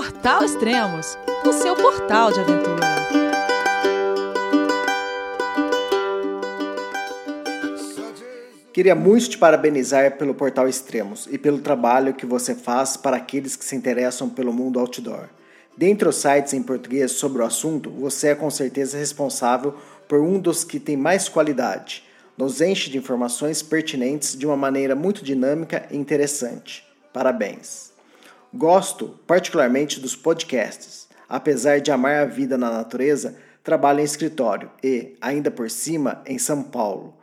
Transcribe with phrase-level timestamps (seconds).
[0.00, 2.86] Portal Extremos, o seu portal de aventura.
[8.72, 13.56] Queria muito te parabenizar pelo Portal Extremos e pelo trabalho que você faz para aqueles
[13.56, 15.28] que se interessam pelo mundo outdoor.
[15.76, 19.74] Dentre os sites em português sobre o assunto, você é com certeza responsável
[20.08, 22.04] por um dos que tem mais qualidade.
[22.38, 26.86] Nos enche de informações pertinentes de uma maneira muito dinâmica e interessante.
[27.12, 27.89] Parabéns!
[28.52, 31.08] Gosto particularmente dos podcasts.
[31.28, 36.36] Apesar de amar a vida na natureza, trabalho em escritório e, ainda por cima, em
[36.36, 37.14] São Paulo.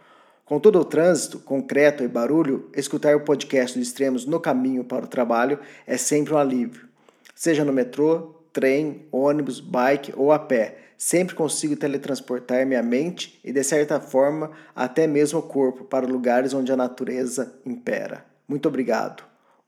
[0.46, 5.04] Com todo o trânsito, concreto e barulho, escutar o podcast do Extremos no caminho para
[5.04, 6.88] o trabalho é sempre um alívio.
[7.36, 13.52] Seja no metrô, trem, ônibus, bike ou a pé, sempre consigo teletransportar minha mente e,
[13.52, 18.26] de certa forma, até mesmo o corpo para lugares onde a natureza impera.
[18.48, 19.24] Muito obrigado.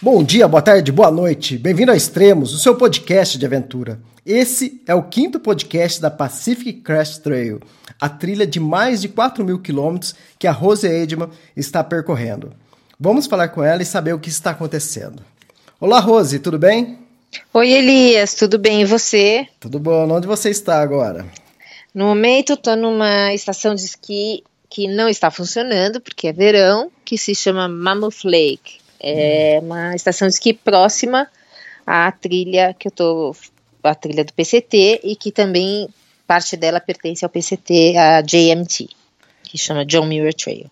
[0.00, 1.58] Bom dia, boa tarde, boa noite.
[1.58, 3.98] Bem-vindo a Extremos, o seu podcast de aventura.
[4.24, 7.58] Esse é o quinto podcast da Pacific Crest Trail,
[8.00, 12.52] a trilha de mais de 4 mil quilômetros que a Rose Edman está percorrendo.
[12.98, 15.20] Vamos falar com ela e saber o que está acontecendo.
[15.80, 17.00] Olá, Rose, tudo bem?
[17.52, 19.48] Oi, Elias, tudo bem e você?
[19.58, 20.08] Tudo bom.
[20.12, 21.26] Onde você está agora?
[21.92, 27.18] No momento, estou numa estação de esqui que não está funcionando porque é verão, que
[27.18, 28.78] se chama Mammoth Lake.
[29.00, 31.28] É uma estação de esqui próxima
[31.86, 33.36] à trilha que eu tô,
[33.82, 35.88] a trilha do PCT e que também
[36.26, 38.88] parte dela pertence ao PCT, a JMT,
[39.44, 40.70] que chama John Muir Trail.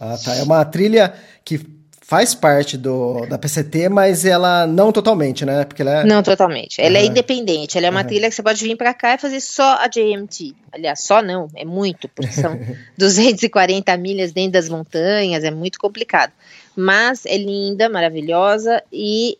[0.00, 0.34] Ah, tá.
[0.36, 1.12] É uma trilha
[1.44, 1.60] que
[2.00, 5.64] faz parte do, da PCT, mas ela não totalmente, né?
[5.64, 6.04] Porque ela é...
[6.04, 6.80] Não totalmente.
[6.80, 7.04] Ela uhum.
[7.04, 7.76] é independente.
[7.76, 8.06] Ela é uma uhum.
[8.06, 10.54] trilha que você pode vir para cá e fazer só a JMT.
[10.72, 12.58] Aliás, só não, é muito, porque são
[12.96, 16.32] 240 milhas dentro das montanhas, é muito complicado
[16.76, 19.38] mas é linda, maravilhosa e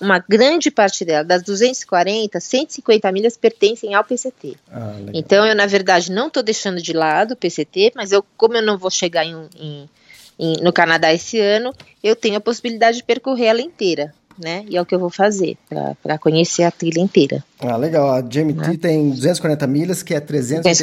[0.00, 4.56] uma grande parte dela, das 240, 150 milhas pertencem ao PCT.
[4.72, 8.56] Ah, então eu, na verdade, não estou deixando de lado o PCT, mas eu, como
[8.56, 9.90] eu não vou chegar em, em,
[10.38, 14.64] em, no Canadá esse ano, eu tenho a possibilidade de percorrer ela inteira né?
[14.68, 15.56] E é o que eu vou fazer
[16.02, 17.44] para conhecer a trilha inteira.
[17.60, 18.10] Ah, legal.
[18.10, 18.78] A GMT né?
[18.80, 20.78] tem 240 milhas, que é 300,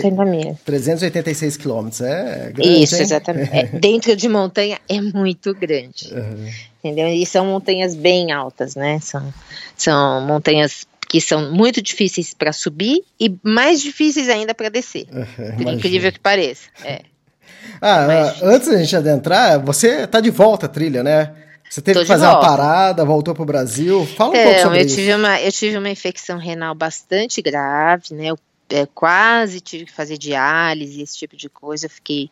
[0.63, 2.01] 386 quilômetros.
[2.01, 3.01] É grande, Isso, hein?
[3.01, 3.49] exatamente.
[3.51, 6.13] É, dentro de montanha é muito grande.
[6.13, 6.49] Uhum.
[6.83, 7.07] Entendeu?
[7.07, 8.99] E são montanhas bem altas, né?
[9.01, 9.33] São,
[9.75, 15.07] são montanhas que são muito difíceis para subir e mais difíceis ainda para descer.
[15.37, 16.69] Uhum, por incrível que pareça.
[16.83, 17.01] É.
[17.81, 21.31] Ah, antes da gente adentrar, você está de volta à trilha, né?
[21.69, 24.05] Você teve Tô que fazer uma parada, voltou para o Brasil.
[24.05, 24.95] Fala um então, pouco sobre eu isso.
[24.95, 28.27] Tive uma, eu tive uma infecção renal bastante grave, né?
[28.27, 28.39] Eu
[28.69, 31.85] é, quase tive que fazer diálise, esse tipo de coisa.
[31.85, 32.29] Eu fiquei,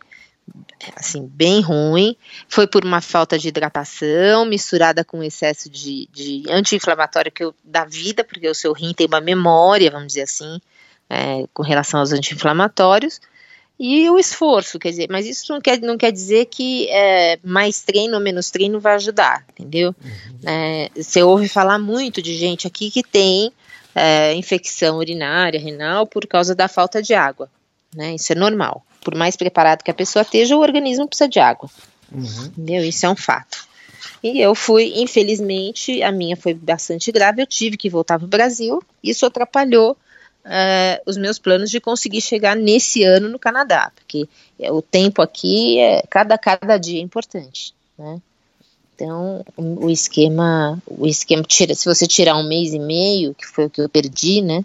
[0.96, 2.16] assim, bem ruim.
[2.48, 7.84] Foi por uma falta de hidratação, misturada com excesso de, de anti-inflamatório que eu, da
[7.84, 10.62] vida, porque o seu rim tem uma memória, vamos dizer assim,
[11.10, 13.20] é, com relação aos anti-inflamatórios
[13.78, 17.82] e o esforço, quer dizer, mas isso não quer, não quer dizer que é, mais
[17.82, 19.94] treino ou menos treino vai ajudar, entendeu?
[20.04, 20.50] Uhum.
[20.50, 23.52] É, você ouve falar muito de gente aqui que tem
[23.94, 27.50] é, infecção urinária, renal, por causa da falta de água,
[27.94, 28.16] né?
[28.16, 28.86] Isso é normal.
[29.02, 31.70] Por mais preparado que a pessoa esteja, o organismo precisa de água,
[32.12, 32.46] uhum.
[32.46, 32.84] entendeu?
[32.84, 33.68] Isso é um fato.
[34.24, 38.30] E eu fui, infelizmente, a minha foi bastante grave, eu tive que voltar para o
[38.30, 39.98] Brasil, isso atrapalhou
[40.46, 44.28] uh, os meus planos de conseguir chegar nesse ano no Canadá, porque
[44.72, 48.22] o tempo aqui é cada cada dia é importante, né?
[48.94, 53.66] Então o esquema, o esquema tira, se você tirar um mês e meio, que foi
[53.66, 54.64] o que eu perdi, né?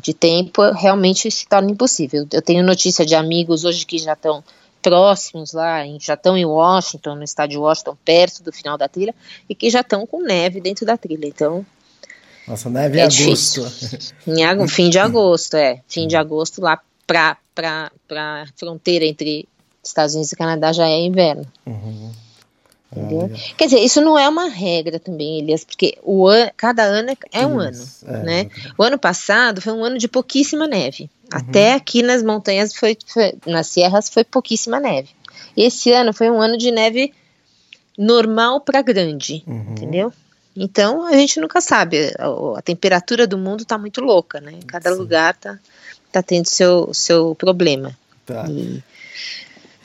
[0.00, 2.26] De tempo, realmente se torna impossível.
[2.32, 4.42] Eu tenho notícia de amigos hoje que já estão
[4.82, 9.14] próximos lá, já estão em Washington, no estado de Washington, perto do final da trilha,
[9.48, 11.26] e que já estão com neve dentro da trilha.
[11.26, 11.64] Então,
[12.46, 13.66] nossa, neve é em agosto.
[14.26, 15.80] Em fim de agosto, é.
[15.88, 17.36] Fim de agosto lá para
[18.10, 19.48] a fronteira entre
[19.82, 21.46] Estados Unidos e Canadá já é inverno.
[21.66, 22.10] Uhum.
[22.94, 27.10] Ah, Quer dizer, isso não é uma regra também, Elias, porque o an, cada ano
[27.10, 28.50] é, é um ano, é, né?
[28.76, 31.08] O ano passado foi um ano de pouquíssima neve.
[31.30, 35.08] Até aqui nas montanhas, foi, foi, nas serras, foi pouquíssima neve.
[35.56, 37.14] Esse ano foi um ano de neve
[37.96, 39.72] normal para grande, Uhum.
[39.72, 40.12] entendeu?
[40.56, 42.12] Então a gente nunca sabe.
[42.18, 44.58] A, a temperatura do mundo está muito louca, né?
[44.66, 44.98] Cada Sim.
[44.98, 45.58] lugar tá,
[46.10, 47.96] tá tendo seu, seu problema.
[48.26, 48.46] Tá.
[48.48, 48.82] E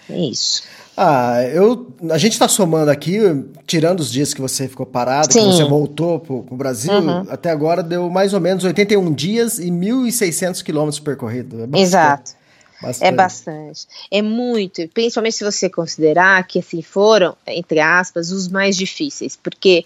[0.09, 0.63] é isso.
[0.99, 3.19] Ah, eu, a gente tá somando aqui,
[3.67, 5.51] tirando os dias que você ficou parado, que Sim.
[5.51, 7.25] você voltou pro, pro Brasil, Uhum.
[7.29, 11.59] até agora deu mais ou menos 81 dias e 1.600 quilômetros percorridos.
[11.59, 12.31] É bastante, Exato.
[12.81, 13.07] bastante.
[13.07, 13.87] É bastante.
[14.09, 19.85] É muito, principalmente se você considerar que assim foram, entre aspas, os mais difíceis, porque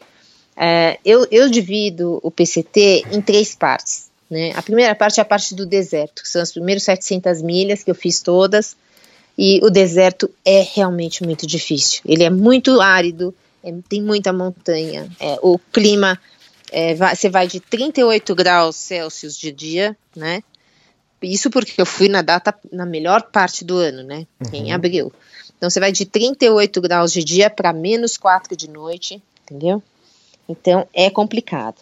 [0.63, 4.12] é, eu, eu divido o PCT em três partes.
[4.30, 4.52] Né?
[4.56, 7.90] A primeira parte é a parte do deserto, que são as primeiras 700 milhas que
[7.90, 8.78] eu fiz todas,
[9.36, 12.02] e o deserto é realmente muito difícil.
[12.06, 16.19] Ele é muito árido, é- tem muita montanha, é, o clima,
[16.72, 20.44] é, vai- você vai de 38 graus Celsius de dia, né?
[21.24, 24.25] Isso porque eu fui na data, na melhor parte do ano, né?
[24.54, 25.12] Em abril.
[25.58, 29.81] Então você vai de 38 graus de dia para menos 4 de noite, entendeu?
[30.48, 31.78] Então é complicado.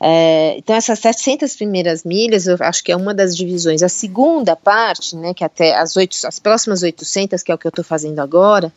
[0.00, 3.82] É, então essas 700 primeiras milhas, eu acho que é uma das divisões.
[3.82, 7.66] A segunda parte, né, que até as, oito, as próximas 800, que é o que
[7.66, 8.72] eu estou fazendo agora,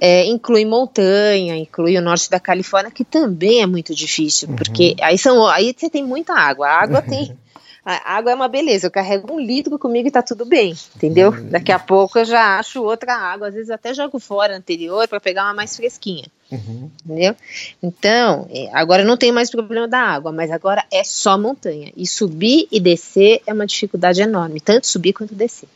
[0.00, 5.16] é, inclui montanha, inclui o norte da Califórnia, que também é muito difícil, porque aí
[5.16, 6.66] são, aí você tem muita água.
[6.66, 7.36] A água tem,
[7.86, 8.88] a água é uma beleza.
[8.88, 11.30] Eu carrego um litro comigo e tá tudo bem, entendeu?
[11.44, 15.20] Daqui a pouco eu já acho outra água, às vezes até jogo fora anterior para
[15.20, 16.90] pegar uma mais fresquinha, Uhum.
[17.06, 17.34] entendeu?
[17.82, 21.90] Então, é, agora não tem mais problema da água, mas agora é só montanha.
[21.96, 25.68] E subir e descer é uma dificuldade enorme, tanto subir quanto descer.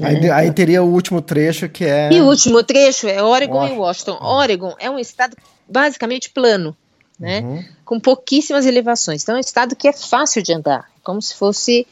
[0.00, 2.12] Aí, aí teria o último trecho que é.
[2.12, 3.74] E o último trecho é Oregon Washington.
[3.74, 4.18] e Washington.
[4.24, 5.36] Oregon é um estado
[5.68, 6.76] basicamente plano,
[7.18, 7.40] né?
[7.40, 7.64] Uhum.
[7.84, 9.22] Com pouquíssimas elevações.
[9.22, 11.86] Então é um estado que é fácil de andar, como se fosse,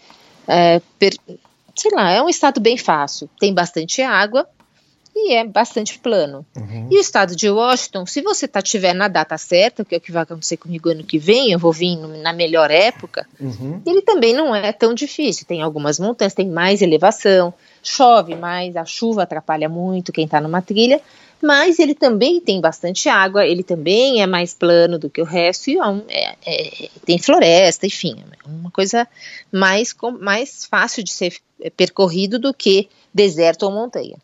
[0.47, 1.19] é, per-
[1.77, 3.29] sei lá, é um estado bem fácil.
[3.41, 4.47] Tem bastante água
[5.15, 6.45] e é bastante plano.
[6.57, 6.89] Uhum.
[6.91, 10.01] E o estado de Washington, se você tá, tiver na data certa, que é o
[10.01, 13.81] que vai acontecer comigo ano que vem, eu vou vir na melhor época, Uhum.
[13.87, 15.47] ele também não é tão difícil.
[15.47, 20.63] Tem algumas montanhas, tem mais elevação, chove mais, a chuva atrapalha muito quem está numa
[20.63, 21.01] trilha,
[21.43, 25.71] mas ele também tem bastante água, ele também é mais plano do que o resto
[25.71, 29.09] e é é- é- tem floresta, enfim, é uma coisa
[29.51, 34.17] mais, mais fácil de ser é, percorrido do que deserto ou montanha.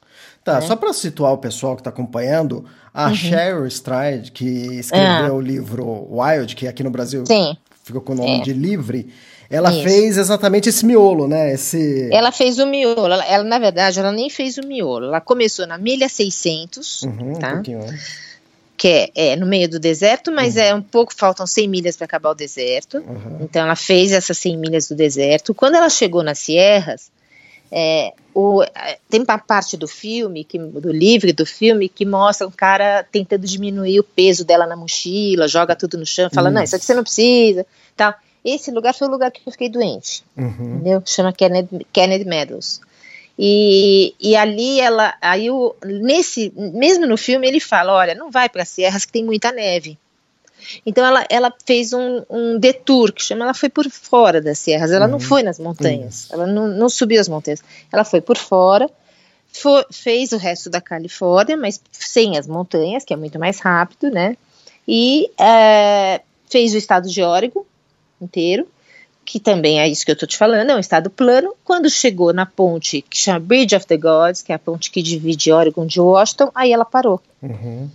[0.44, 0.60] Tá, né?
[0.62, 2.64] só para situar o pessoal que está acompanhando,
[2.94, 3.14] a Uhum.
[3.14, 4.44] Cheryl Stride, que
[4.78, 7.26] escreveu o livro Wild, que aqui no Brasil Ah.
[7.26, 7.56] Sim.
[7.84, 8.42] ficou com o nome É.
[8.42, 9.12] de Livre,
[9.50, 9.82] ela Isso.
[9.82, 11.52] fez exatamente esse miolo, né?
[11.54, 12.08] Esse.
[12.12, 15.66] Ela fez o miolo, ela, ela, na verdade, ela nem fez o miolo, ela começou
[15.66, 17.52] na milha 600, Uhum, um tá?
[17.54, 18.28] pouquinho antes.
[18.76, 18.86] que
[19.16, 22.30] é, é no meio do deserto, mas é um pouco, faltam 100 milhas para acabar
[22.30, 22.98] o deserto.
[22.98, 23.38] Uhum.
[23.40, 25.52] Então ela fez essas 100 milhas do deserto.
[25.52, 27.10] Quando ela chegou nas Sierras,
[27.70, 32.46] é, o- é, tem uma parte do filme, que, do livro do filme, que mostra
[32.46, 36.62] um cara tentando diminuir o peso dela na mochila, joga tudo no chão, fala, não,
[36.62, 37.66] isso aqui você não precisa,
[37.96, 38.14] tal.
[38.44, 40.74] Esse lugar foi o lugar que eu fiquei doente Uhum.
[40.76, 41.02] entendeu?
[41.04, 42.80] Chama Kennedy, Kennedy Meadows.
[43.38, 48.48] E, e ali ela, aí o, nesse, mesmo no filme ele fala, olha, não vai
[48.48, 49.96] para Sierras que tem muita neve.
[50.84, 54.90] Então ela, ela fez um, um detour, que chama, ela foi por fora das Sierras,
[54.90, 57.62] ela não foi nas montanhas, ela não, não subiu as montanhas,
[57.92, 58.88] ela foi por fora,
[59.52, 64.10] fo- fez o resto da Califórnia, mas sem as montanhas, que é muito mais rápido,
[64.10, 64.36] né?
[64.86, 67.64] E é, fez o estado de Oregon
[68.20, 68.66] inteiro,
[69.24, 71.54] que também é isso que eu tô te falando, é um estado plano.
[71.62, 75.02] Quando chegou na ponte que chama Bridge of the Gods, que é a ponte que
[75.02, 77.90] divide Oregon de Washington, aí ela parou, Uhum.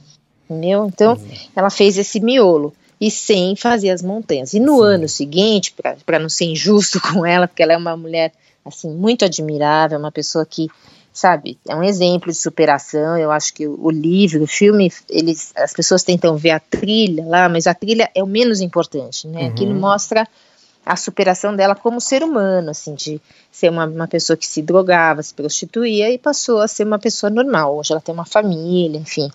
[0.50, 0.86] Entendeu?
[0.88, 1.20] Então,
[1.56, 4.54] ela fez esse miolo e sem fazer as montanhas.
[4.54, 5.74] E no ano seguinte,
[6.06, 8.32] para não ser injusto com ela, porque ela é uma mulher
[8.64, 10.70] assim muito admirável, uma pessoa que
[11.12, 13.18] sabe, é um exemplo de superação.
[13.18, 17.26] Eu acho que o, o livro, o filme, eles, as pessoas tentam ver a trilha
[17.26, 19.48] lá, mas a trilha é o menos importante, né?
[19.48, 20.28] Aquilo mostra
[20.86, 23.22] a superação dela como ser humano, assim, de
[23.52, 27.30] ser uma, uma pessoa que se drogava, se prostituía e passou a ser uma pessoa
[27.30, 27.78] normal.
[27.78, 29.30] Hoje ela tem uma família, enfim.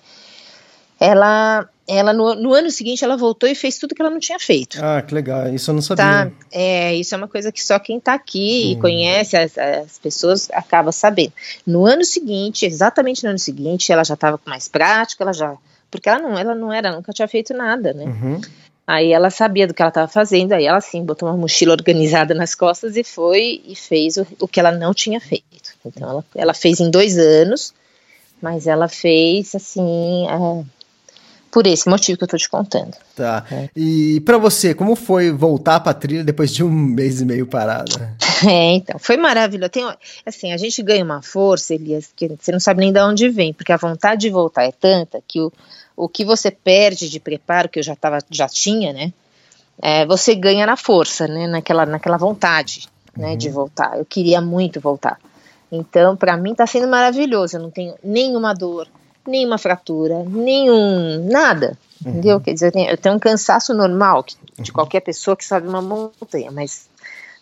[1.00, 4.38] Ela, ela no, no ano seguinte, ela voltou e fez tudo que ela não tinha
[4.38, 4.78] feito.
[4.82, 5.48] Ah, que legal.
[5.54, 6.04] Isso eu não sabia.
[6.04, 9.98] Tá, é, isso é uma coisa que só quem tá aqui e conhece as, as
[9.98, 11.32] pessoas acaba sabendo.
[11.66, 15.56] No ano seguinte, exatamente no ano seguinte, ela já estava com mais prática, ela já,
[15.90, 18.04] porque ela não, ela não era, nunca tinha feito nada, né?
[18.04, 18.40] Uhum.
[18.88, 22.34] Aí ela sabia do que ela estava fazendo, aí ela sim botou uma mochila organizada
[22.34, 25.74] nas costas e foi e fez o, o que ela não tinha feito.
[25.84, 27.74] Então ela, ela fez em dois anos,
[28.40, 30.64] mas ela fez assim, é,
[31.50, 32.94] por esse motivo que eu tô te contando.
[33.16, 33.44] Tá.
[33.50, 33.68] É.
[33.74, 38.16] E pra você, como foi voltar pra trilha depois de um mês e meio parada?
[38.46, 39.68] É, então, foi maravilhoso.
[39.68, 39.84] Tem,
[40.24, 43.52] assim, a gente ganha uma força, Elias, que você não sabe nem de onde vem,
[43.52, 45.52] porque a vontade de voltar é tanta que o,
[45.96, 49.12] o que você perde de preparo, que eu já, tava, já tinha, né?
[49.82, 51.48] É, você ganha na força, né?
[51.48, 53.34] Naquela, naquela vontade, né?
[53.34, 53.98] De voltar.
[53.98, 55.18] Eu queria muito voltar.
[55.70, 57.56] Então, para mim está sendo maravilhoso.
[57.56, 58.86] Eu não tenho nenhuma dor,
[59.28, 61.76] nenhuma fratura, nenhum nada.
[62.04, 62.12] Uhum.
[62.12, 62.40] Entendeu?
[62.40, 64.74] Quer dizer, eu tenho, eu tenho, um cansaço normal de uhum.
[64.74, 66.88] qualquer pessoa que sobe uma montanha, mas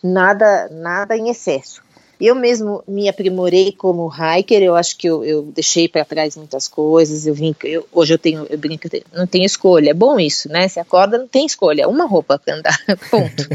[0.03, 1.81] nada, nada em excesso.
[2.19, 6.67] Eu mesmo me aprimorei como hiker, eu acho que eu, eu deixei para trás muitas
[6.67, 10.49] coisas, eu vim, eu, hoje eu tenho, eu brinco, não tenho escolha, é bom isso,
[10.49, 12.79] né, você acorda, não tem escolha, uma roupa para andar,
[13.11, 13.47] ponto.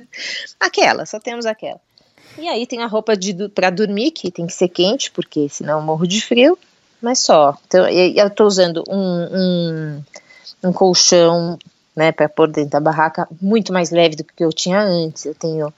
[0.58, 1.80] aquela, só temos aquela.
[2.38, 3.12] E aí tem a roupa
[3.54, 6.56] para dormir, que tem que ser quente, porque senão eu morro de frio,
[7.00, 7.56] mas só.
[7.66, 10.02] Então, eu estou usando um, um,
[10.64, 11.58] um colchão
[11.94, 15.24] né, para pôr dentro da barraca muito mais leve do que eu tinha antes.
[15.24, 15.72] Eu tenho,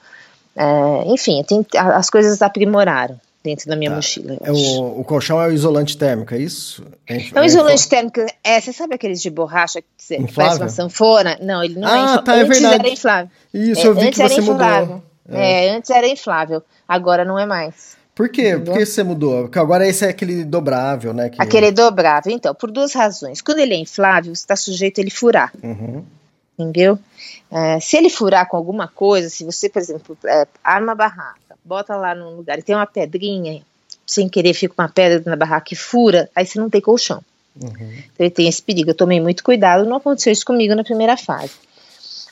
[0.55, 3.95] é, enfim, tenho, as coisas aprimoraram dentro da minha tá.
[3.95, 4.37] mochila.
[4.43, 6.83] É o, o, colchão é o isolante térmico, é isso?
[7.07, 8.19] É, é o isolante térmico.
[8.43, 11.37] É, você sabe aqueles de borracha que você faz uma sanfona?
[11.41, 12.23] Não, ele não é ah, é inflável.
[12.23, 12.75] Tá, é antes verdade.
[12.75, 13.31] era inflável.
[13.53, 15.03] Isso, eu vi antes que você mudou.
[15.29, 15.67] É.
[15.67, 15.75] é.
[15.75, 17.97] antes era inflável, agora não é mais.
[18.21, 18.55] Por quê?
[18.55, 19.41] Por que você mudou?
[19.41, 21.27] Porque agora esse é aquele dobrável, né?
[21.27, 21.41] Que...
[21.41, 23.41] Aquele dobrável, então, por duas razões.
[23.41, 25.51] Quando ele é inflável, você está sujeito a ele furar.
[25.63, 26.05] Uhum.
[26.55, 26.99] Entendeu?
[27.49, 31.57] É, se ele furar com alguma coisa, se você, por exemplo, é, arma a barraca,
[31.65, 33.59] bota lá num lugar e tem uma pedrinha,
[34.05, 37.23] sem querer fica uma pedra na barraca e fura, aí você não tem colchão.
[37.59, 37.71] Uhum.
[37.71, 38.91] Então ele tem esse perigo.
[38.91, 41.53] Eu tomei muito cuidado, não aconteceu isso comigo na primeira fase.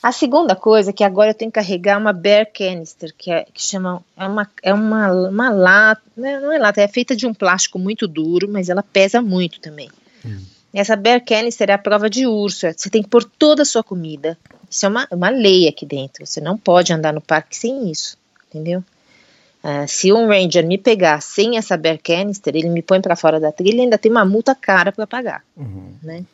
[0.02, 3.46] A segunda coisa é que agora eu tenho que carregar uma bear canister, que, é,
[3.52, 7.34] que chama, é uma, é uma, uma lata, não é lata, é feita de um
[7.34, 9.90] plástico muito duro, mas ela pesa muito também.
[10.24, 10.42] Hum.
[10.72, 13.82] Essa bear canister é a prova de urso, você tem que pôr toda a sua
[13.82, 14.38] comida.
[14.70, 18.16] Isso é uma, uma lei aqui dentro, você não pode andar no parque sem isso,
[18.48, 18.82] entendeu?
[19.62, 23.38] Uh, se um ranger me pegar sem essa bear canister, ele me põe para fora
[23.38, 25.92] da trilha e ainda tem uma multa cara para pagar, uhum.
[26.02, 26.24] né?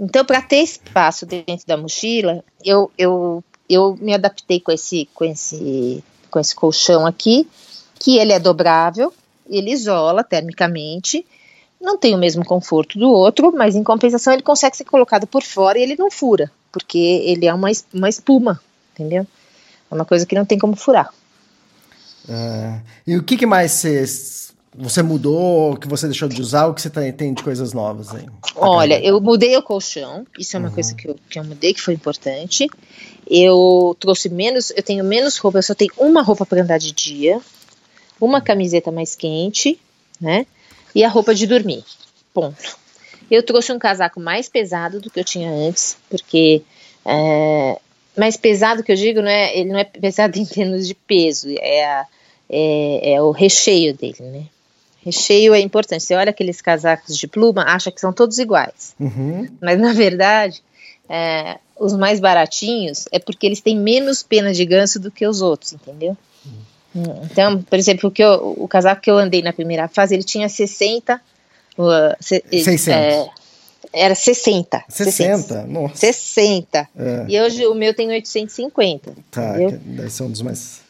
[0.00, 5.26] Então, para ter espaço dentro da mochila, eu, eu, eu me adaptei com esse, com,
[5.26, 7.46] esse, com esse colchão aqui,
[7.98, 9.12] que ele é dobrável,
[9.46, 11.26] ele isola termicamente,
[11.78, 15.42] não tem o mesmo conforto do outro, mas em compensação ele consegue ser colocado por
[15.42, 18.58] fora e ele não fura, porque ele é uma, uma espuma,
[18.94, 19.26] entendeu?
[19.90, 21.12] É uma coisa que não tem como furar.
[22.26, 24.04] Uh, e o que, que mais você
[24.76, 28.26] você mudou, que você deixou de usar, o que você tem de coisas novas aí?
[28.54, 30.74] Olha, eu mudei o colchão, isso é uma uhum.
[30.74, 32.68] coisa que eu, que eu mudei, que foi importante.
[33.28, 36.92] Eu trouxe menos, eu tenho menos roupa, eu só tenho uma roupa para andar de
[36.92, 37.40] dia,
[38.20, 39.80] uma camiseta mais quente,
[40.20, 40.46] né?
[40.94, 41.84] E a roupa de dormir.
[42.32, 42.78] Ponto.
[43.28, 46.62] Eu trouxe um casaco mais pesado do que eu tinha antes, porque
[47.04, 47.78] é,
[48.16, 51.48] mais pesado que eu digo, não é, ele não é pesado em termos de peso,
[51.58, 52.06] é, a,
[52.48, 54.44] é, é o recheio dele, né?
[55.04, 56.04] Recheio é importante.
[56.04, 58.94] Você olha aqueles casacos de pluma, acha que são todos iguais.
[59.00, 59.48] Uhum.
[59.60, 60.62] Mas na verdade,
[61.08, 65.40] é, os mais baratinhos é porque eles têm menos pena de ganso do que os
[65.40, 66.16] outros, entendeu?
[66.94, 67.22] Uhum.
[67.24, 70.22] Então, por exemplo, o, que eu, o casaco que eu andei na primeira fase, ele
[70.22, 71.20] tinha 60.
[71.78, 72.88] Uh, se, 600.
[72.88, 73.30] É,
[73.92, 74.84] era 60.
[74.88, 75.40] 60?
[75.40, 75.66] 60.
[75.66, 75.96] Nossa.
[75.96, 76.88] 60.
[76.96, 77.24] É.
[77.28, 79.12] E hoje o meu tem 850.
[79.30, 79.80] Tá, entendeu?
[79.84, 80.82] daí são dos mais.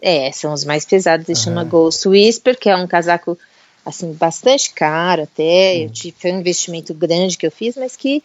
[0.00, 1.28] É, são os mais pesados.
[1.28, 1.44] Ele uhum.
[1.44, 3.38] chama Ghost Whisper, que é um casaco
[3.84, 5.90] assim, bastante caro até, eu hum.
[5.90, 8.22] tive, foi um investimento grande que eu fiz, mas que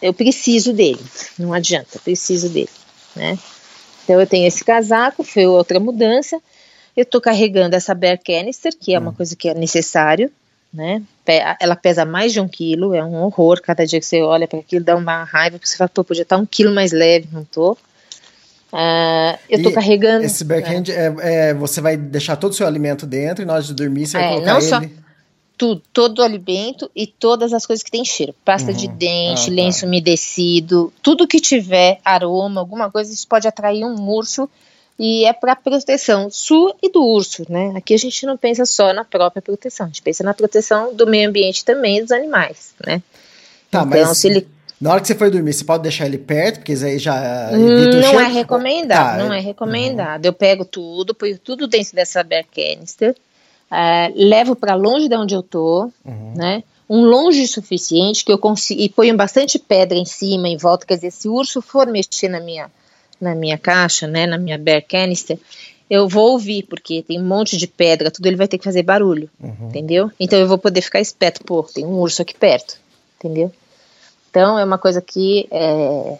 [0.00, 1.00] eu preciso dele,
[1.38, 2.70] não adianta, eu preciso dele,
[3.14, 3.38] né?
[4.04, 6.40] Então eu tenho esse casaco, foi outra mudança,
[6.96, 9.14] eu tô carregando essa Bear Canister, que é uma hum.
[9.14, 10.30] coisa que é necessário,
[10.72, 11.02] né?
[11.60, 14.58] Ela pesa mais de um quilo, é um horror, cada dia que você olha para
[14.58, 17.44] aquilo dá uma raiva, porque você fala, pô, podia estar um quilo mais leve, não
[17.44, 17.76] tô.
[18.72, 20.24] Uh, eu estou carregando.
[20.24, 20.92] Esse backhand é.
[20.92, 24.06] É, é, você vai deixar todo o seu alimento dentro e na hora de dormir
[24.06, 24.68] você vai é, colocar não ele.
[24.68, 24.80] Só
[25.62, 28.34] tudo, todo o alimento e todas as coisas que tem cheiro.
[28.44, 28.76] Pasta uhum.
[28.76, 29.52] de dente, ah, tá.
[29.52, 34.48] lenço umedecido, tudo que tiver aroma, alguma coisa, isso pode atrair um urso
[34.98, 37.72] e é para proteção sua e do urso, né?
[37.76, 41.06] Aqui a gente não pensa só na própria proteção, a gente pensa na proteção do
[41.06, 43.02] meio ambiente também dos animais, né?
[43.70, 44.18] Tá, então, mas...
[44.18, 44.48] se ele
[44.82, 48.00] na hora que você for dormir, você pode deixar ele perto, porque aí já evita
[48.00, 49.24] Não é recomendado, tá.
[49.24, 50.26] não é recomendado.
[50.26, 53.14] Eu pego tudo, ponho tudo dentro dessa bear canister,
[53.70, 56.34] uh, levo para longe de onde eu tô, uhum.
[56.34, 56.64] né?
[56.90, 60.96] Um longe suficiente que eu consigo e ponho bastante pedra em cima, em volta, quer
[60.96, 62.68] dizer, se o urso for mexer na minha
[63.20, 65.38] na minha caixa, né, na minha bear canister,
[65.88, 68.82] eu vou ouvir, porque tem um monte de pedra, tudo ele vai ter que fazer
[68.82, 69.68] barulho, uhum.
[69.68, 70.10] entendeu?
[70.18, 72.76] Então eu vou poder ficar esperto, pô, tem um urso aqui perto,
[73.16, 73.52] entendeu?
[74.32, 76.18] Então, é uma coisa que é,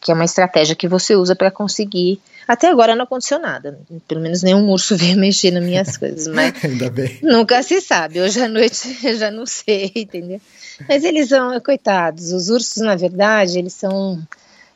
[0.00, 2.18] que é uma estratégia que você usa para conseguir.
[2.48, 3.78] Até agora não aconteceu nada.
[4.08, 7.18] Pelo menos nenhum urso veio mexer nas minhas coisas, mas Ainda bem.
[7.22, 8.18] nunca se sabe.
[8.18, 10.40] Hoje à noite eu já não sei, entendeu?
[10.88, 12.32] Mas eles são coitados.
[12.32, 14.18] Os ursos, na verdade, eles são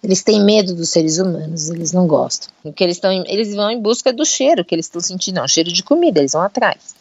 [0.02, 2.50] eles têm medo dos seres humanos, eles não gostam.
[2.62, 5.72] Porque eles estão eles vão em busca do cheiro que eles estão sentindo, não, cheiro
[5.72, 6.94] de comida, eles vão atrás.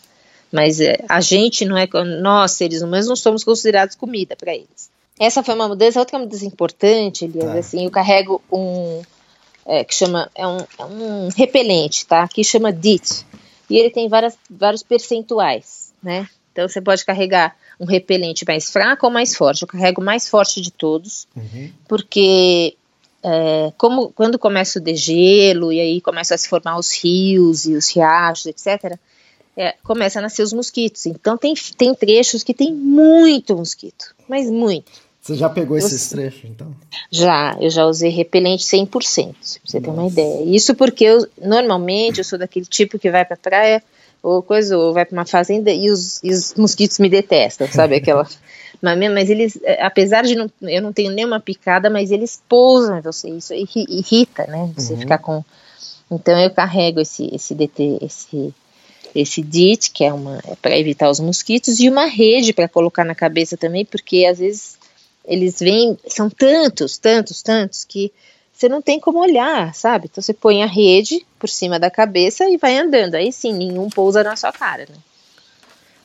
[0.50, 1.90] Mas é, a gente não é
[2.22, 4.94] nós seres humanos não somos considerados comida para eles.
[5.20, 7.54] Essa foi uma mudança, outra mudança importante, Elias, tá.
[7.60, 9.02] assim, eu carrego um
[9.66, 12.28] é, que chama, é um, é um, repelente, tá?
[12.28, 13.26] Que chama DIT.
[13.70, 16.28] E ele tem várias, vários percentuais, né?
[16.52, 19.64] Então você pode carregar um repelente mais fraco ou mais forte.
[19.64, 21.72] Eu carrego o mais forte de todos, uhum.
[21.88, 22.76] porque
[23.24, 27.74] é, como quando começa o degelo e aí começam a se formar os rios e
[27.74, 29.00] os riachos, etc.,
[29.56, 31.06] é, começa a nascer os mosquitos.
[31.06, 34.92] Então tem, tem trechos que tem muito mosquito, mas muito.
[35.22, 36.76] Você já pegou esses trechos, então?
[37.10, 39.82] Já, eu já usei repelente 100%, pra você Nossa.
[39.82, 40.44] ter uma ideia.
[40.44, 43.82] Isso porque eu, normalmente, eu sou daquele tipo que vai pra praia
[44.22, 47.96] ou coisa, ou vai pra uma fazenda e os, e os mosquitos me detestam, sabe?
[47.96, 48.28] Aquela.
[48.82, 52.98] mas, mas eles, é, apesar de não, eu não tenho nenhuma picada, mas eles pousam
[52.98, 54.74] em você, isso irrita, né?
[54.76, 55.00] Você uhum.
[55.00, 55.42] ficar com.
[56.12, 58.54] Então eu carrego esse, esse DT, esse
[59.16, 63.04] esse DIT, que é uma é para evitar os mosquitos, e uma rede para colocar
[63.04, 64.78] na cabeça também, porque às vezes
[65.26, 68.12] eles vêm, são tantos, tantos, tantos, que
[68.52, 70.08] você não tem como olhar, sabe?
[70.12, 73.16] Então você põe a rede por cima da cabeça e vai andando.
[73.16, 74.96] Aí sim, nenhum pousa na sua cara, né?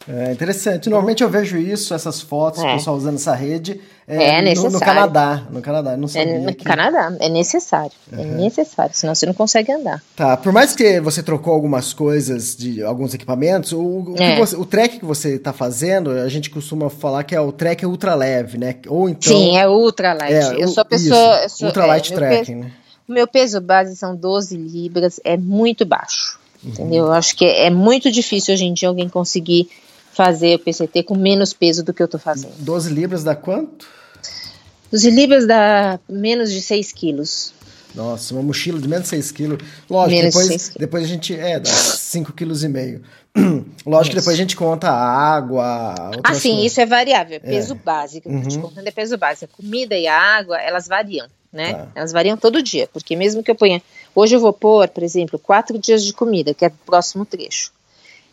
[0.08, 0.88] É interessante.
[0.88, 2.66] Normalmente eu vejo isso, essas fotos, é.
[2.66, 4.72] o pessoal usando essa rede é, é necessário.
[4.72, 5.46] No, no, Canadá.
[5.50, 6.32] No Canadá, não sabia.
[6.32, 6.64] É, no que...
[6.64, 7.92] Canadá, é necessário.
[8.10, 8.20] Uhum.
[8.20, 10.02] É necessário, senão você não consegue andar.
[10.16, 14.38] Tá, por mais que você trocou algumas coisas de alguns equipamentos, o, o, é.
[14.38, 17.84] você, o trek que você está fazendo, a gente costuma falar que é o trek
[17.84, 18.76] ultra leve, né?
[18.88, 19.30] Ou então.
[19.30, 20.32] Sim, é ultra light.
[20.32, 21.42] É, eu sou pessoa.
[21.42, 22.72] Eu sou, ultra light é, peso, né?
[23.06, 26.38] O meu peso base são 12 libras, é muito baixo.
[26.64, 26.70] Uhum.
[26.70, 27.06] Entendeu?
[27.06, 29.68] Eu acho que é muito difícil hoje em dia alguém conseguir
[30.18, 32.52] fazer o PCT com menos peso do que eu estou fazendo.
[32.58, 33.86] 12 libras dá quanto?
[34.90, 37.54] 12 libras dá menos de 6 quilos.
[37.94, 39.58] Nossa, uma mochila de menos de 6 quilos.
[39.88, 41.36] Lógico, menos depois, de depois a gente.
[41.36, 43.00] É, dá 5 quilos e meio.
[43.86, 45.94] Lógico que depois a gente conta a água.
[46.24, 46.72] Ah, sim, coisas.
[46.72, 47.36] isso é variável.
[47.36, 48.28] É peso básico.
[48.28, 48.42] Uhum.
[48.42, 49.52] Te contando é peso básico.
[49.52, 51.74] A comida e a água, elas variam, né?
[51.74, 51.88] Tá.
[51.94, 52.88] Elas variam todo dia.
[52.92, 53.80] Porque mesmo que eu ponha.
[54.16, 57.70] Hoje eu vou pôr, por exemplo, 4 dias de comida, que é o próximo trecho.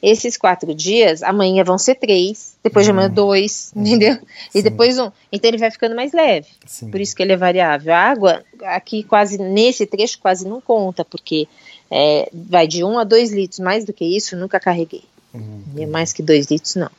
[0.08, 3.14] Esses quatro dias, amanhã vão ser três, depois de amanhã uhum.
[3.16, 4.20] dois, entendeu?
[4.54, 4.62] E Sim.
[4.62, 5.12] depois um.
[5.32, 6.46] Então ele vai ficando mais leve.
[6.64, 6.92] Sim.
[6.92, 7.92] Por isso que ele é variável.
[7.92, 11.48] A água, aqui quase, nesse trecho, quase não conta, porque
[11.90, 13.60] é, vai de um a dois litros.
[13.60, 15.02] Mais do que isso, nunca carreguei.
[15.34, 15.64] Uhum.
[15.76, 16.92] E mais que dois litros, não.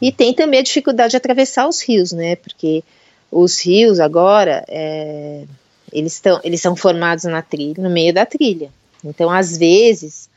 [0.00, 2.36] E tem também a dificuldade de atravessar os rios, né?
[2.36, 2.84] Porque
[3.28, 5.46] os rios agora, é,
[5.92, 8.70] eles, tão, eles são formados na trilha, no meio da trilha.
[9.04, 10.29] Então, às vezes,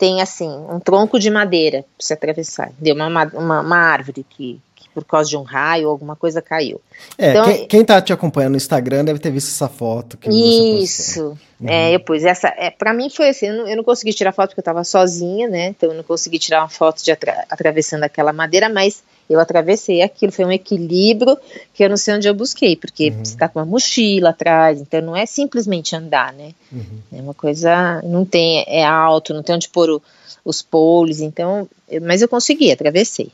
[0.00, 4.58] tem assim um tronco de madeira para se atravessar, deu uma, uma, uma, árvore que,
[4.74, 6.80] que, por causa de um raio ou alguma coisa caiu.
[7.18, 10.18] É, então, quem, quem tá te acompanhando no Instagram deve ter visto essa foto.
[10.26, 11.68] Isso, uhum.
[11.68, 14.32] é, eu pus essa, é, para mim foi assim, eu não, eu não, consegui tirar
[14.32, 17.44] foto porque eu estava sozinha, né, então eu não consegui tirar uma foto de atra,
[17.50, 21.38] atravessando aquela madeira, mas eu atravessei aquilo, foi um equilíbrio
[21.72, 23.24] que eu não sei onde eu busquei, porque uhum.
[23.24, 26.52] você está com uma mochila atrás, então não é simplesmente andar, né?
[26.72, 26.98] Uhum.
[27.12, 30.02] É uma coisa, não tem, é alto, não tem onde pôr o,
[30.44, 33.30] os poles, então, eu, mas eu consegui, atravessei.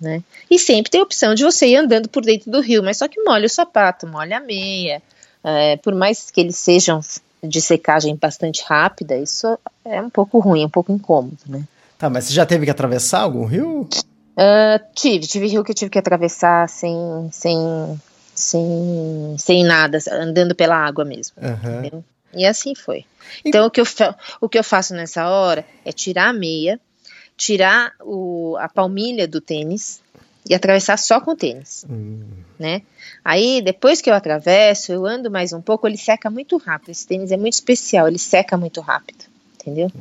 [0.00, 0.22] Né?
[0.48, 3.08] E sempre tem a opção de você ir andando por dentro do rio, mas só
[3.08, 5.02] que molha o sapato, molha a meia,
[5.42, 7.00] é, por mais que eles sejam
[7.42, 11.64] de secagem bastante rápida, isso é um pouco ruim, um pouco incômodo, né?
[11.98, 13.86] Tá, mas você já teve que atravessar algum rio?
[14.40, 16.96] Uh, tive, tive rio que eu tive que atravessar sem,
[17.30, 17.58] sem,
[18.34, 21.36] sem, sem nada, andando pela água mesmo.
[21.42, 22.02] Uhum.
[22.32, 23.04] E assim foi.
[23.44, 23.84] Então, o, que eu,
[24.40, 26.80] o que eu faço nessa hora é tirar a meia,
[27.36, 30.00] tirar o, a palmilha do tênis
[30.48, 32.24] e atravessar só com o tênis, hum.
[32.58, 32.80] né?
[33.22, 36.90] Aí, depois que eu atravesso, eu ando mais um pouco, ele seca muito rápido.
[36.90, 39.24] Esse tênis é muito especial, ele seca muito rápido,
[39.54, 39.92] entendeu?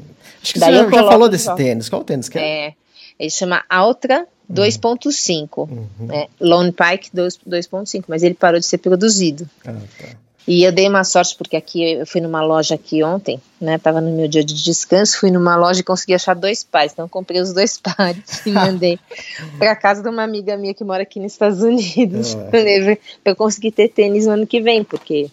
[0.41, 1.89] Acho que Daí você já falou desse tênis.
[1.89, 2.67] Qual tênis que é?
[2.67, 2.73] É,
[3.19, 5.87] ele chama Altra 2.5, uhum.
[5.99, 6.27] né?
[6.39, 9.47] Lone Pike 2.5, mas ele parou de ser produzido.
[9.65, 10.07] Ah, tá.
[10.47, 13.77] E eu dei uma sorte porque aqui eu fui numa loja aqui ontem, né?
[13.77, 17.07] Tava no meu dia de descanso, fui numa loja e consegui achar dois pares, então
[17.07, 18.97] comprei os dois pares e mandei
[19.59, 22.97] para casa de uma amiga minha que mora aqui nos Estados Unidos, é.
[23.23, 25.29] para eu conseguir ter tênis no ano que vem, porque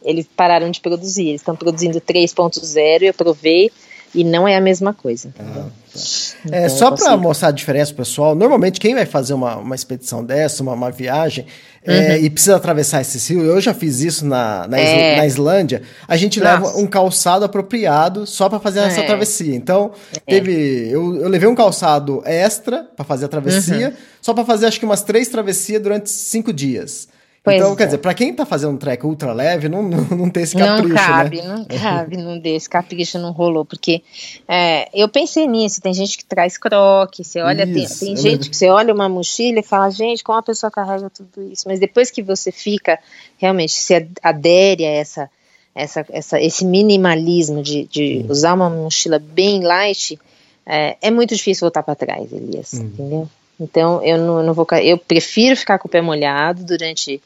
[0.00, 3.72] eles pararam de produzir, eles estão produzindo 3.0 e eu provei
[4.14, 5.34] e não é a mesma coisa.
[5.40, 6.31] Ah, tá.
[6.50, 10.62] É, só para mostrar a diferença, pessoal, normalmente quem vai fazer uma, uma expedição dessa,
[10.62, 11.46] uma, uma viagem,
[11.84, 11.98] é, uhum.
[11.98, 15.16] é, e precisa atravessar esse rio, eu já fiz isso na, na, é.
[15.16, 16.52] na Islândia, a gente Nossa.
[16.52, 19.06] leva um calçado apropriado só para fazer essa é.
[19.06, 19.54] travessia.
[19.54, 19.92] Então,
[20.26, 20.34] é.
[20.34, 20.88] teve.
[20.90, 23.94] Eu, eu levei um calçado extra para fazer a travessia, uhum.
[24.20, 27.08] só para fazer acho que umas três travessias durante cinco dias.
[27.44, 27.86] Pois então, quer é.
[27.86, 30.88] dizer, para quem tá fazendo um trek ultra leve, não, não, não tem esse capricho,
[30.88, 31.48] Não cabe, né?
[31.48, 34.00] não cabe, não dê, esse capricho não rolou, porque
[34.46, 38.48] é, eu pensei nisso, tem gente que traz croque, você olha, isso, tem, tem gente
[38.48, 41.64] que você olha uma mochila e fala, gente, como a pessoa carrega tudo isso?
[41.66, 42.96] Mas depois que você fica,
[43.38, 45.30] realmente, se adere a essa,
[45.74, 50.16] essa, essa, esse minimalismo de, de usar uma mochila bem light,
[50.64, 52.82] é, é muito difícil voltar para trás, Elias, hum.
[52.82, 53.28] entendeu?
[53.58, 57.20] Então, eu não, não vou, eu prefiro ficar com o pé molhado durante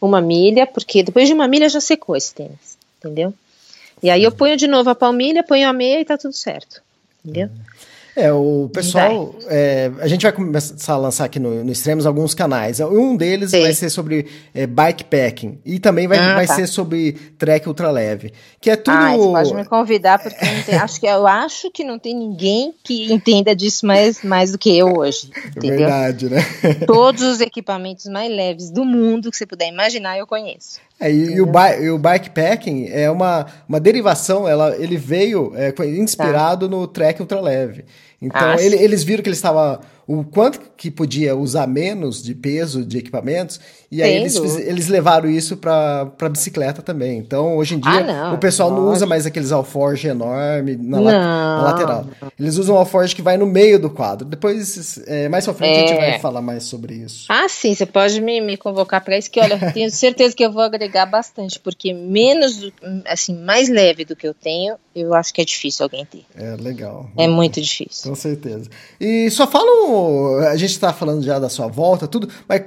[0.00, 3.34] uma milha, porque depois de uma milha já secou esse tênis, entendeu?
[4.02, 6.82] E aí eu ponho de novo a palmilha, ponho a meia e tá tudo certo,
[7.24, 7.48] entendeu?
[7.48, 7.79] Uhum.
[8.16, 9.34] É, o pessoal.
[9.46, 12.80] É, a gente vai começar a lançar aqui no, no Extremos alguns canais.
[12.80, 13.62] Um deles Sim.
[13.62, 15.60] vai ser sobre é, bikepacking.
[15.64, 16.54] E também vai, ah, vai tá.
[16.54, 18.32] ser sobre trek ultraleve.
[18.60, 18.96] Que é tudo.
[18.96, 23.12] Ah, pode me convidar, porque tem, acho que, eu acho que não tem ninguém que
[23.12, 25.30] entenda disso mais, mais do que eu hoje.
[25.56, 25.78] Entendeu?
[25.78, 26.44] Verdade, né?
[26.86, 30.80] Todos os equipamentos mais leves do mundo que você puder imaginar, eu conheço.
[31.00, 35.72] É, e, e, o e, o bikepacking é uma, uma derivação, ela, ele veio é,
[35.86, 36.76] inspirado tá.
[36.76, 37.86] no trek ultraleve.
[38.20, 39.80] Então, ah, ele, eles viram que ele estava
[40.12, 43.60] o quanto que podia usar menos de peso de equipamentos,
[43.92, 47.18] e aí eles, eles, levaram isso para bicicleta também.
[47.18, 51.12] Então, hoje em dia, ah, o pessoal não usa mais aqueles alforge enorme na, la
[51.12, 52.06] na, lateral.
[52.38, 54.26] Eles usam um alforge que vai no meio do quadro.
[54.26, 55.84] Depois, é, mais pra frente, é.
[55.84, 56.18] a gente vai é.
[56.18, 57.26] falar mais sobre isso.
[57.28, 60.50] Ah, sim, você pode me, me convocar para isso, que olha, tenho certeza que eu
[60.50, 62.72] vou agregar bastante, porque menos,
[63.06, 66.24] assim, mais leve do que eu tenho, eu acho que é difícil alguém ter.
[66.34, 67.08] É, legal.
[67.16, 68.10] É muito difícil.
[68.10, 68.68] Com certeza.
[69.00, 72.62] E só fala a gente está falando já da sua volta, tudo, mas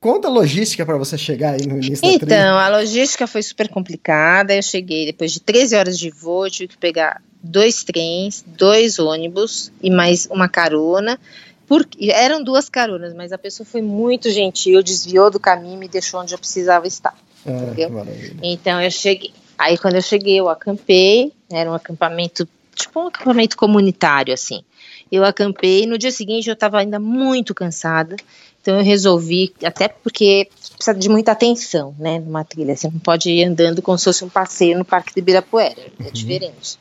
[0.00, 3.42] conta a logística para você chegar aí no início então, da Então, a logística foi
[3.42, 4.54] super complicada.
[4.54, 9.70] Eu cheguei depois de 13 horas de voo, tive que pegar dois trens, dois ônibus
[9.82, 11.18] e mais uma carona.
[11.66, 15.88] Por, eram duas caronas, mas a pessoa foi muito gentil, desviou do caminho e me
[15.88, 17.14] deixou onde eu precisava estar.
[17.44, 18.06] Ah, entendeu?
[18.42, 19.32] Então eu cheguei.
[19.58, 24.62] Aí quando eu cheguei, eu acampei, era um acampamento, tipo um acampamento comunitário, assim
[25.10, 25.86] eu acampei.
[25.86, 28.16] No dia seguinte eu estava ainda muito cansada,
[28.60, 32.76] então eu resolvi, até porque precisa de muita atenção, né, numa trilha.
[32.76, 36.04] Você não pode ir andando como se fosse um passeio no Parque de Ibirapuera, é
[36.04, 36.10] uhum.
[36.10, 36.78] diferente.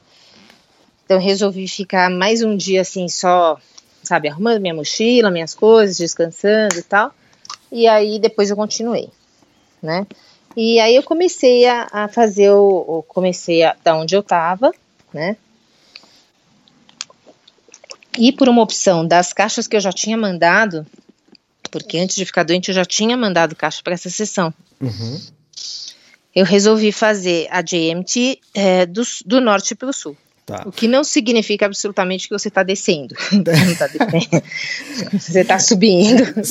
[1.06, 3.60] Então resolvi ficar mais um dia assim, só,
[4.02, 7.14] sabe, arrumando minha mochila, minhas coisas, descansando e tal.
[7.72, 9.10] E aí depois eu continuei,
[9.82, 10.08] né?
[10.56, 14.74] E aí eu comecei a, a fazer o, comecei a, da onde eu estava,
[15.14, 15.36] né?
[18.18, 20.88] E por uma opção das caixas que eu já tinha mandado,
[21.70, 24.54] porque antes de ficar doente eu já tinha mandado caixa para essa sessão.
[24.80, 25.22] Uhum.
[26.34, 30.16] Eu resolvi fazer a JMT é, do, do norte para o sul.
[30.46, 30.62] Tá.
[30.64, 33.16] O que não significa absolutamente que você está descendo.
[33.16, 34.44] tá descendo.
[35.20, 36.46] você está subindo.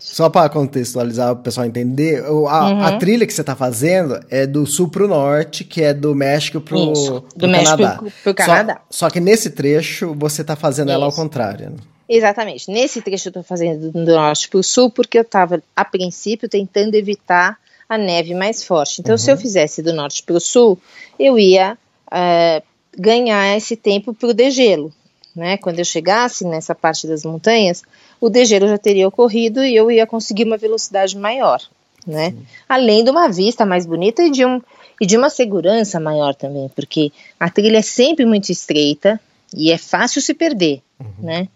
[0.00, 2.46] Só para contextualizar, o pessoal entender, a, uhum.
[2.84, 6.14] a, trilha que você está fazendo é do sul para o norte, que é do
[6.14, 8.02] México para o Canadá.
[8.22, 8.82] Pro Canadá.
[8.90, 10.94] Só, só, que nesse trecho você está fazendo Isso.
[10.94, 11.70] ela ao contrário.
[11.70, 11.76] Né?
[12.06, 12.70] Exatamente.
[12.70, 16.50] Nesse trecho eu estou fazendo do norte para o sul, porque eu estava, a princípio,
[16.50, 17.56] tentando evitar
[17.88, 19.00] a neve mais forte.
[19.00, 19.18] Então, uhum.
[19.18, 20.78] se eu fizesse do norte para o sul,
[21.18, 21.78] eu ia.
[22.08, 24.92] Uh, ganhar esse tempo para o degelo.
[25.34, 25.56] Né?
[25.56, 27.82] Quando eu chegasse nessa parte das montanhas,
[28.20, 31.60] o degelo já teria ocorrido e eu ia conseguir uma velocidade maior.
[32.06, 32.34] Né?
[32.68, 34.60] Além de uma vista mais bonita e de, um,
[35.00, 39.20] e de uma segurança maior também, porque a trilha é sempre muito estreita
[39.54, 40.82] e é fácil se perder.
[41.00, 41.12] Uhum.
[41.20, 41.48] Né?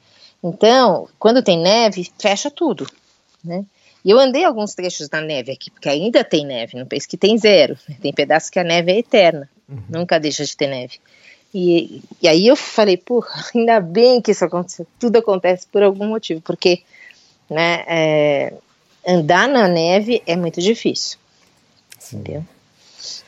[0.42, 2.86] Então, quando tem neve, fecha tudo.
[3.44, 3.64] Né?
[4.04, 7.16] E eu andei alguns trechos na neve aqui, porque ainda tem neve, não pense que
[7.16, 7.76] tem zero.
[8.00, 9.82] Tem pedaços que a neve é eterna, uhum.
[9.88, 11.00] nunca deixa de ter neve.
[11.54, 14.86] E, e aí eu falei, porra, ainda bem que isso aconteceu.
[14.98, 16.82] Tudo acontece por algum motivo, porque
[17.48, 18.54] né, é,
[19.06, 21.18] andar na neve é muito difícil.
[21.98, 22.18] Sim.
[22.18, 22.44] Entendeu?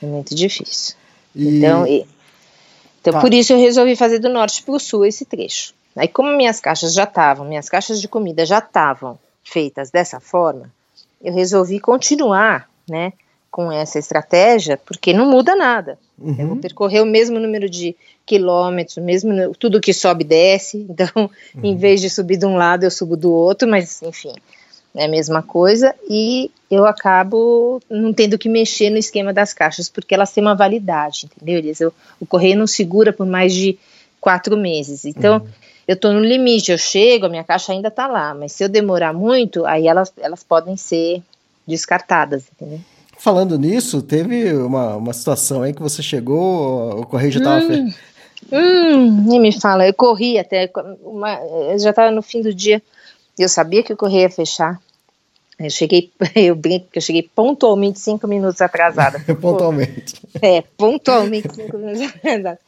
[0.02, 0.96] É muito difícil.
[1.34, 1.58] E...
[1.58, 2.06] Então, e,
[3.00, 3.20] então tá.
[3.20, 5.74] por isso eu resolvi fazer do norte para o sul esse trecho.
[5.96, 10.70] Aí, como minhas caixas já estavam, minhas caixas de comida já estavam feitas dessa forma,
[11.20, 13.12] eu resolvi continuar, né,
[13.58, 15.98] com essa estratégia, porque não muda nada.
[16.16, 16.36] Uhum.
[16.38, 20.86] Eu vou percorrer o mesmo número de quilômetros, mesmo tudo que sobe desce.
[20.88, 21.60] Então, uhum.
[21.64, 24.32] em vez de subir de um lado, eu subo do outro, mas enfim,
[24.94, 25.92] é a mesma coisa.
[26.08, 30.54] E eu acabo não tendo que mexer no esquema das caixas, porque elas têm uma
[30.54, 31.58] validade, entendeu?
[31.58, 33.76] Eles, eu, o correio não segura por mais de
[34.20, 35.04] quatro meses.
[35.04, 35.44] Então,
[35.88, 38.68] eu estou no limite, eu chego, a minha caixa ainda está lá, mas se eu
[38.68, 41.20] demorar muito, aí elas, elas podem ser
[41.66, 42.78] descartadas, entendeu?
[43.18, 47.64] Falando nisso, teve uma, uma situação aí que você chegou, o correio já estava.
[47.64, 47.92] Hum,
[48.52, 50.70] hum, nem me fala, eu corri até,
[51.02, 51.34] uma,
[51.70, 52.80] eu já estava no fim do dia,
[53.36, 54.80] eu sabia que o correio ia fechar.
[55.58, 59.18] Eu cheguei, eu brinco que eu cheguei pontualmente cinco minutos atrasada.
[59.40, 60.14] pontualmente.
[60.40, 62.60] É, pontualmente cinco minutos atrasada.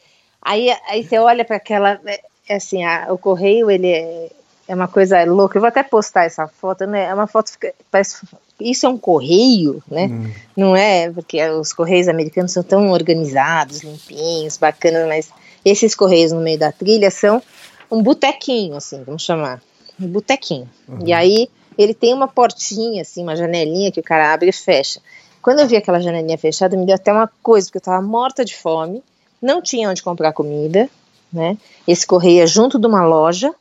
[0.42, 4.30] Aí, aí você olha para aquela, é, assim, a, o correio ele é,
[4.66, 5.56] é uma coisa louca.
[5.56, 7.04] Eu vou até postar essa foto, né?
[7.04, 8.26] É uma foto que parece
[8.61, 10.07] isso é um correio, né?
[10.07, 10.31] Hum.
[10.57, 15.31] Não é porque os correios americanos são tão organizados, limpinhos, bacanas, mas
[15.64, 17.42] esses correios no meio da trilha são
[17.90, 19.61] um botequinho, assim, vamos chamar,
[20.01, 20.68] um botequinho.
[20.88, 21.07] Uhum.
[21.07, 25.01] E aí ele tem uma portinha, assim, uma janelinha que o cara abre e fecha.
[25.42, 28.44] Quando eu vi aquela janelinha fechada, me deu até uma coisa, porque eu estava morta
[28.44, 29.03] de fome,
[29.40, 30.88] não tinha onde comprar comida,
[31.33, 31.57] né?
[31.88, 33.55] Esse correio é junto de uma loja,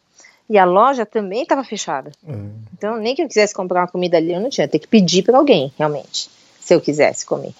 [0.49, 2.11] e a loja também estava fechada.
[2.27, 2.51] Uhum.
[2.75, 4.67] Então, nem que eu quisesse comprar uma comida ali, eu não tinha.
[4.67, 7.53] Ter que pedir para alguém, realmente, se eu quisesse comer.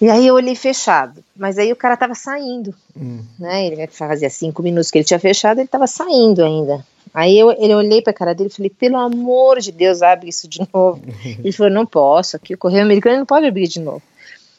[0.00, 3.24] E aí eu olhei fechado, mas aí o cara estava saindo, uhum.
[3.38, 3.66] né?
[3.66, 6.84] Ele fazia cinco minutos que ele tinha fechado, ele estava saindo ainda.
[7.14, 10.28] Aí eu, eu olhei para a cara dele e falei, pelo amor de Deus, abre
[10.28, 11.00] isso de novo.
[11.24, 14.02] ele falou, não posso, aqui o correio americano não pode abrir de novo.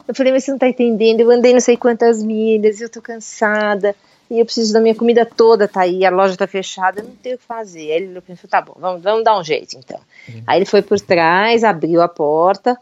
[0.08, 3.02] Eu falei, mas você não está entendendo, eu andei não sei quantas milhas, eu tô
[3.02, 3.94] cansada
[4.30, 7.16] e eu preciso da minha comida toda, tá aí, a loja tá fechada, eu não
[7.16, 7.92] tenho o que fazer.
[7.92, 10.00] Aí ele pensou, tá bom, vamos, vamos dar um jeito então.
[10.28, 10.44] Uhum.
[10.46, 12.78] Aí ele foi por trás, abriu a porta,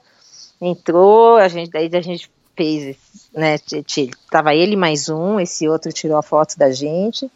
[0.59, 2.97] entrou, a gente, daí a gente fez,
[3.33, 3.57] né,
[4.31, 7.29] tava ele mais um, esse outro tirou a foto da gente,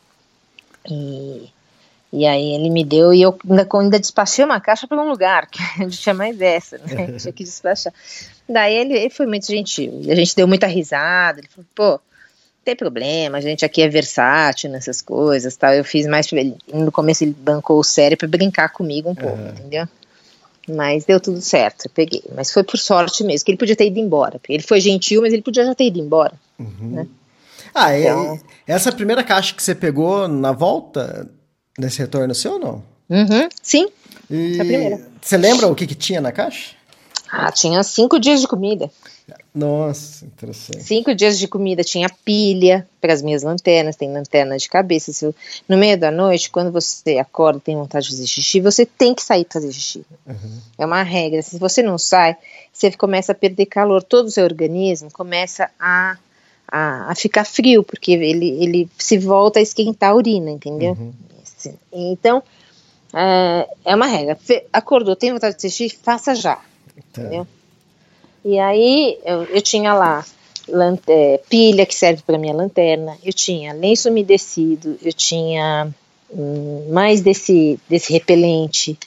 [0.90, 1.50] e,
[2.12, 5.48] e aí ele me deu, e eu ainda, ainda despachei uma caixa para um lugar,
[5.48, 7.94] que a gente tinha mais essa, né, tinha que despachar.
[8.48, 12.02] Daí ele, ele foi muito gentil, e a gente deu muita risada, ele falou, pô,
[12.64, 15.74] tem problema, a gente aqui é versátil nessas coisas, tal.
[15.74, 16.28] Eu fiz mais
[16.74, 19.50] no começo ele bancou o sério para brincar comigo um pouco, uhum.
[19.50, 19.88] entendeu?
[20.68, 22.24] Mas deu tudo certo, eu peguei.
[22.36, 24.40] Mas foi por sorte mesmo, que ele podia ter ido embora.
[24.48, 26.34] Ele foi gentil, mas ele podia já ter ido embora.
[26.60, 26.92] Uhum.
[26.92, 27.08] Né?
[27.74, 28.40] Ah, então...
[28.68, 31.30] essa primeira caixa que você pegou na volta
[31.78, 32.84] nesse retorno seu ou não?
[33.10, 33.88] Uhum, sim.
[34.30, 34.58] E...
[34.58, 35.08] Primeira.
[35.22, 36.76] Você lembra o que, que tinha na caixa?
[37.32, 38.90] Ah, tinha cinco dias de comida.
[39.54, 40.84] Nossa, interessante.
[40.84, 45.12] Cinco dias de comida, tinha pilha para as minhas lanternas, tem lanterna de cabeça.
[45.12, 45.34] Se
[45.68, 49.14] no meio da noite, quando você acorda e tem vontade de fazer xixi, você tem
[49.14, 50.06] que sair para fazer xixi.
[50.26, 50.60] Uhum.
[50.78, 51.42] É uma regra.
[51.42, 52.36] Se você não sai,
[52.72, 56.18] você começa a perder calor, todo o seu organismo começa a,
[56.68, 60.98] a, a ficar frio, porque ele, ele se volta a esquentar a urina, entendeu?
[61.00, 61.14] Uhum.
[61.92, 62.42] Então,
[63.14, 64.38] é, é uma regra.
[64.72, 66.56] Acordou, tem vontade de assistir, faça já.
[66.56, 67.22] Tá.
[67.22, 67.48] Entendeu?
[68.44, 70.26] E aí eu, eu tinha lá
[71.08, 75.90] é, pilha que serve para minha lanterna, eu tinha lenço umedecido, eu tinha
[76.32, 78.98] hum, mais desse, desse repelente,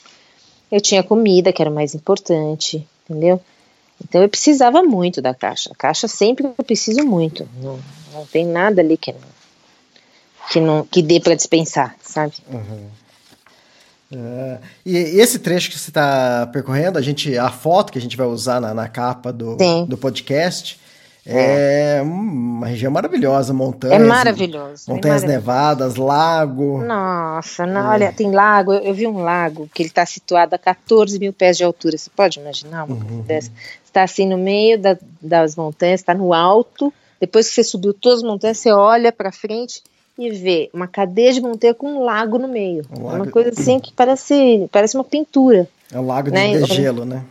[0.71, 3.39] eu tinha comida, que era o mais importante, entendeu?
[4.03, 5.69] Então eu precisava muito da caixa.
[5.71, 7.47] A caixa sempre eu preciso muito.
[7.61, 7.79] Não,
[8.11, 9.19] não tem nada ali que não,
[10.51, 12.33] que, não, que dê para dispensar, sabe?
[12.51, 12.87] Uhum.
[14.15, 18.17] É, e, esse trecho que você está percorrendo, a gente, a foto que a gente
[18.17, 20.79] vai usar na, na capa do, do podcast,
[21.25, 21.97] é.
[21.99, 22.01] é.
[22.01, 24.01] uma região maravilhosa, montanhas.
[24.01, 24.91] É maravilhoso.
[24.91, 26.83] Montanhas é nevadas, lago.
[26.83, 27.95] Nossa, não, é.
[27.95, 28.73] olha, tem lago.
[28.73, 31.97] Eu, eu, vi um lago que ele está situado a 14 mil pés de altura.
[31.97, 33.21] Você pode imaginar uma coisa uhum.
[33.21, 33.51] dessa?
[33.85, 36.93] Está assim no meio da, das montanhas, está no alto.
[37.19, 39.81] Depois que você subiu todas as montanhas, você olha para frente
[40.17, 42.85] e ver uma cadeia de montanha com um lago no meio.
[42.95, 43.23] Um lago...
[43.23, 45.67] Uma coisa assim que parece, parece uma pintura.
[45.91, 46.65] É um lago de né?
[46.65, 47.23] gelo, né?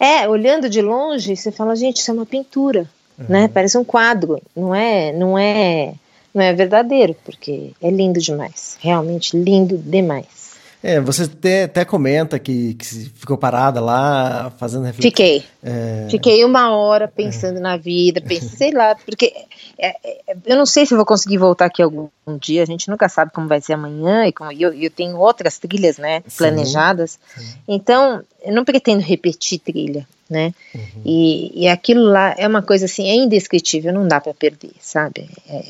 [0.00, 3.26] É, olhando de longe, você fala, gente, isso é uma pintura, uhum.
[3.28, 3.48] né?
[3.48, 5.94] Parece um quadro, não é, não é,
[6.32, 10.37] não é verdadeiro, porque é lindo demais, realmente lindo demais.
[10.82, 15.10] É, você até, até comenta que, que ficou parada lá fazendo reflexão.
[15.10, 15.44] Fiquei.
[15.62, 16.06] É...
[16.08, 17.60] Fiquei uma hora pensando é.
[17.60, 19.32] na vida, pensei, sei lá, porque
[19.76, 22.08] é, é, eu não sei se vou conseguir voltar aqui algum
[22.40, 25.58] dia, a gente nunca sabe como vai ser amanhã, e como eu, eu tenho outras
[25.58, 27.18] trilhas, né, planejadas.
[27.36, 27.54] Sim.
[27.66, 30.54] Então, eu não pretendo repetir trilha, né?
[30.72, 31.02] Uhum.
[31.04, 35.28] E, e aquilo lá é uma coisa assim, é indescritível, não dá para perder, sabe?
[35.48, 35.64] É,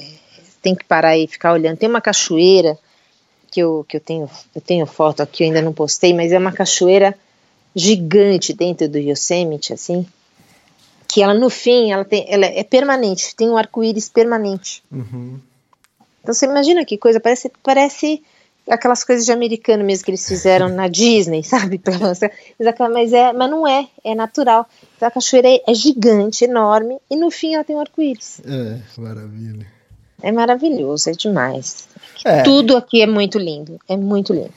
[0.61, 1.79] tem que parar e ficar olhando.
[1.79, 2.77] Tem uma cachoeira
[3.51, 6.39] que eu, que eu tenho, eu tenho foto aqui, eu ainda não postei, mas é
[6.39, 7.17] uma cachoeira
[7.75, 10.07] gigante dentro do Yosemite, assim,
[11.07, 14.83] que ela no fim, ela, tem, ela é permanente, tem um arco-íris permanente.
[14.91, 15.39] Uhum.
[16.23, 18.23] Então você imagina que coisa, parece, parece
[18.69, 21.81] aquelas coisas de americano mesmo que eles fizeram na Disney, sabe?
[22.93, 24.67] Mas, é, mas não é, é natural.
[24.97, 28.41] Então a cachoeira é, é gigante, enorme, e no fim ela tem um arco-íris.
[28.45, 29.78] É, maravilha.
[30.23, 31.89] É maravilhoso, é demais.
[32.25, 32.43] É.
[32.43, 34.53] Tudo aqui é muito lindo, é muito lindo.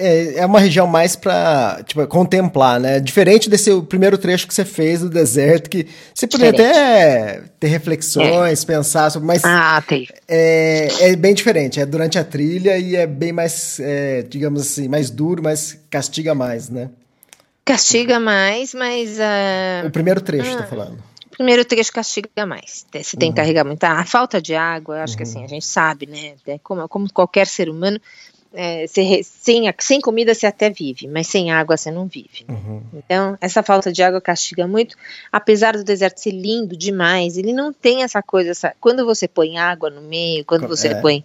[0.00, 3.00] É, é uma região mais pra tipo, contemplar, né?
[3.00, 8.64] Diferente desse primeiro trecho que você fez do deserto, que você poderia até ter reflexões,
[8.64, 10.06] pensar sobre, mas Ah, tem.
[10.28, 11.80] é, é bem diferente.
[11.80, 16.32] É durante a trilha e é bem mais, é, digamos assim, mais duro, mas castiga
[16.32, 16.90] mais, né?
[17.64, 20.96] Castiga mais, mas ah, O primeiro trecho, tá falando.
[21.38, 22.84] Primeiro trecho castiga mais.
[22.92, 23.88] Você tem que carregar muita.
[23.88, 26.34] A falta de água, acho que assim, a gente sabe, né?
[26.46, 28.00] É como, como qualquer ser humano,
[28.52, 29.22] é, sem,
[29.78, 32.44] sem comida você até vive, mas sem água você não vive.
[32.92, 34.96] Então, essa falta de água castiga muito.
[35.30, 38.50] Apesar do deserto ser lindo demais, ele não tem essa coisa.
[38.50, 41.00] Essa, quando você põe água no meio, quando você É.
[41.00, 41.22] põe.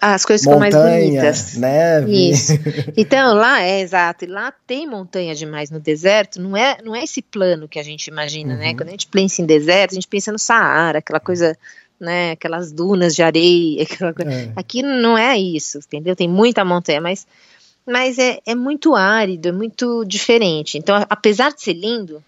[0.00, 1.54] As coisas ficam mais bonitas.
[1.54, 2.30] neve.
[2.30, 2.52] Isso.
[2.94, 7.02] Então, lá é exato, e lá tem montanha demais no deserto, não é, não é
[7.02, 8.74] esse plano que a gente imagina, né?
[8.74, 11.56] Quando a gente pensa em deserto, a gente pensa no Saara, aquela coisa,
[11.98, 14.30] né, aquelas dunas de areia, aquela coisa.
[14.30, 14.52] É.
[14.54, 16.14] Aqui não é isso, entendeu?
[16.14, 17.26] Tem muita montanha, mas
[17.84, 20.78] mas é, é muito árido, é muito diferente.
[20.78, 22.22] Então, apesar de ser lindo,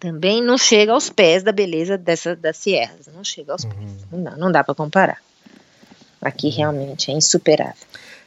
[0.00, 4.06] também não chega aos pés da beleza dessa das sierras, não chega aos pés.
[4.10, 5.25] Não dá, não dá para comparar.
[6.20, 7.74] Aqui realmente é insuperável.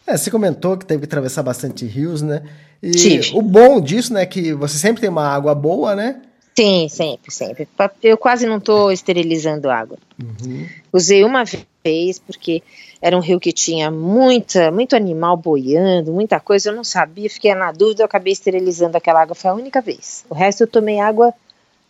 [0.06, 2.43] É, você comentou que teve que atravessar bastante rios, né?
[2.82, 3.32] E Tive.
[3.36, 6.21] o bom disso, né, é que você sempre tem uma água boa, né?
[6.56, 7.67] Sim, sempre, sempre.
[8.04, 9.97] Eu quase não estou esterilizando água.
[10.21, 10.67] Uhum.
[10.91, 11.43] Usei uma
[11.84, 12.62] vez porque
[13.02, 16.69] era um rio que tinha muita, muito animal boiando, muita coisa.
[16.69, 18.02] Eu não sabia, fiquei na dúvida.
[18.02, 19.36] Eu acabei esterilizando aquela água.
[19.36, 20.25] Foi a única vez.
[20.30, 21.34] O resto eu tomei água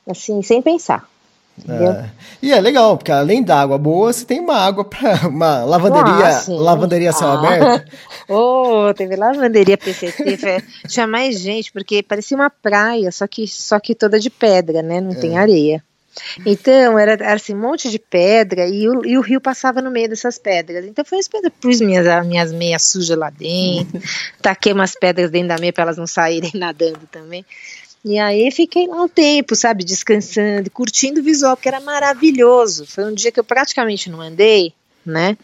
[0.08, 1.10] assim sem pensar.
[1.68, 2.10] É.
[2.42, 6.28] E é legal, porque além da água boa, você tem uma água para uma lavanderia,
[6.28, 6.58] Ah, sim.
[6.58, 7.34] lavanderia a céu Ah.
[7.34, 7.92] aberto.
[8.32, 13.80] Oh, teve lavanderia PCT, foi- tinha mais gente, porque parecia uma praia, só que, só
[13.80, 15.02] que toda de pedra, né?
[15.02, 15.84] Não tem areia.
[16.46, 19.90] Então, era, era assim, um monte de pedra e o, e o rio passava no
[19.90, 20.86] meio dessas pedras.
[20.86, 24.02] Então, foi as pedras, pus minhas, as minhas meias sujas lá dentro,
[24.42, 27.46] taquei umas pedras dentro da meia para elas não saírem nadando também.
[28.04, 32.86] E aí fiquei lá um tempo, sabe, descansando, curtindo o visual, porque era maravilhoso.
[32.86, 34.74] Foi um dia que eu praticamente não andei,
[35.06, 35.38] né?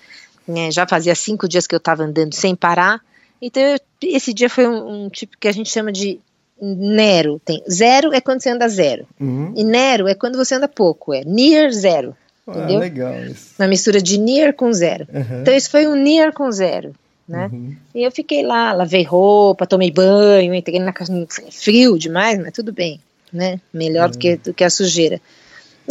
[0.47, 3.01] né, já fazia cinco dias que eu estava andando sem parar.
[3.41, 6.19] Então, eu- esse dia foi um, um tipo que a gente chama de
[6.61, 7.41] Nero.
[7.43, 9.05] Tem, zero é quando você anda zero.
[9.19, 9.53] Uhum.
[9.57, 11.13] E Nero é quando você anda pouco.
[11.13, 12.15] É near zero.
[12.47, 12.79] Ah, Entendeu?
[12.79, 13.55] legal isso.
[13.59, 15.07] Uma mistura de near com zero.
[15.11, 15.41] Uhum.
[15.41, 16.93] Então, isso foi um near com zero.
[17.27, 17.49] Né?
[17.93, 21.11] E eu fiquei lá, lavei roupa, tomei banho, entrei na casa,
[21.51, 22.99] frio demais, mas tudo bem,
[23.33, 23.59] né?
[23.73, 25.19] Melhor do, que, do que a sujeira.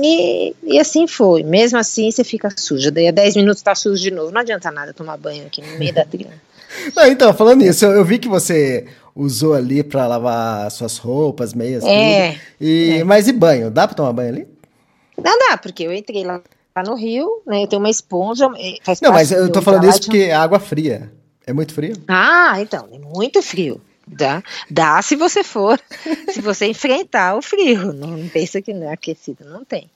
[0.00, 1.42] E, e assim foi.
[1.42, 2.90] Mesmo assim, você fica suja.
[2.90, 4.30] Daí a 10 minutos tá sujo de novo.
[4.32, 6.32] Não adianta nada tomar banho aqui no meio da trilha.
[6.96, 11.54] Não, então, falando nisso, eu, eu vi que você usou ali para lavar suas roupas,
[11.54, 12.40] meias, É, tudo.
[12.60, 13.70] E, Mas e banho?
[13.70, 14.48] Dá para tomar banho ali?
[15.16, 16.40] Não dá, porque eu entrei lá,
[16.76, 17.62] lá no rio, né?
[17.62, 18.46] Eu tenho uma esponja.
[18.58, 21.12] eh, Não, mas eu tô falando isso porque é água fria.
[21.46, 21.94] É muito frio?
[22.08, 23.80] Ah, então, é muito frio.
[24.06, 25.80] Dá, dá se você for,
[26.32, 27.92] se você enfrentar o frio.
[27.92, 29.90] Não, não pensa que não é aquecido, não tem.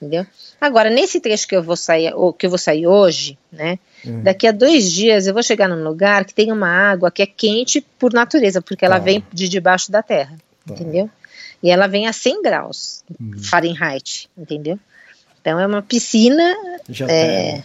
[0.00, 0.26] Entendeu?
[0.58, 3.78] Agora, nesse trecho que eu vou sair, ou que eu vou sair hoje, né?
[4.22, 7.26] Daqui a dois dias eu vou chegar num lugar que tem uma água que é
[7.26, 9.04] quente por natureza, porque ela Tá.
[9.04, 11.10] vem de debaixo da terra, entendeu?
[11.62, 13.32] E ela vem a 100 graus Hum.
[13.42, 14.78] Fahrenheit, entendeu?
[15.42, 16.56] Então é uma piscina
[16.88, 17.62] Já É.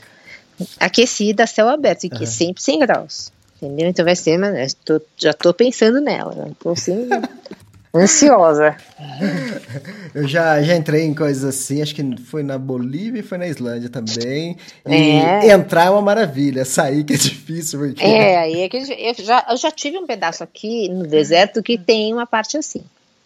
[0.80, 3.32] aquecida a céu aberto, e que é sempre 100 graus.
[3.62, 3.88] Entendeu?
[3.90, 6.34] Então vai ser, mas tô- já tô pensando nela.
[6.36, 7.08] já Tô assim,
[7.96, 8.76] ansiosa.
[10.14, 13.48] Eu já, já entrei em coisas assim, acho que foi na Bolívia e foi na
[13.48, 14.58] Islândia também.
[14.88, 15.52] E É.
[15.52, 18.04] entrar é uma maravilha, sair que é difícil, porque.
[18.04, 21.78] É, aí é que eu já, eu já tive um pedaço aqui no deserto que
[21.78, 22.82] tem uma parte assim.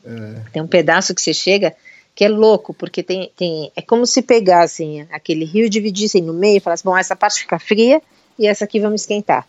[0.05, 0.35] É.
[0.53, 1.75] Tem um pedaço que você chega
[2.19, 6.33] que é louco, porque tem, tem é como se pegassem aquele rio e dividissem no
[6.33, 8.01] meio e falassem, bom, essa parte fica fria
[8.37, 9.47] e essa aqui vamos esquentar.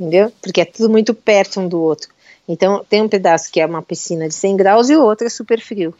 [0.00, 0.32] Entendeu?
[0.40, 2.08] Porque é tudo muito perto um do outro.
[2.48, 5.28] Então, tem um pedaço que é uma piscina de 100 graus e o outro é
[5.28, 5.94] super frio.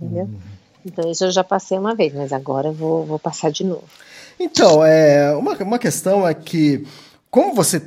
[0.00, 0.30] Entendeu?
[0.86, 3.82] Então, isso eu já passei uma vez, mas agora eu vou, vou passar de novo.
[4.38, 6.86] Então, é, uma, uma questão é que,
[7.28, 7.82] como você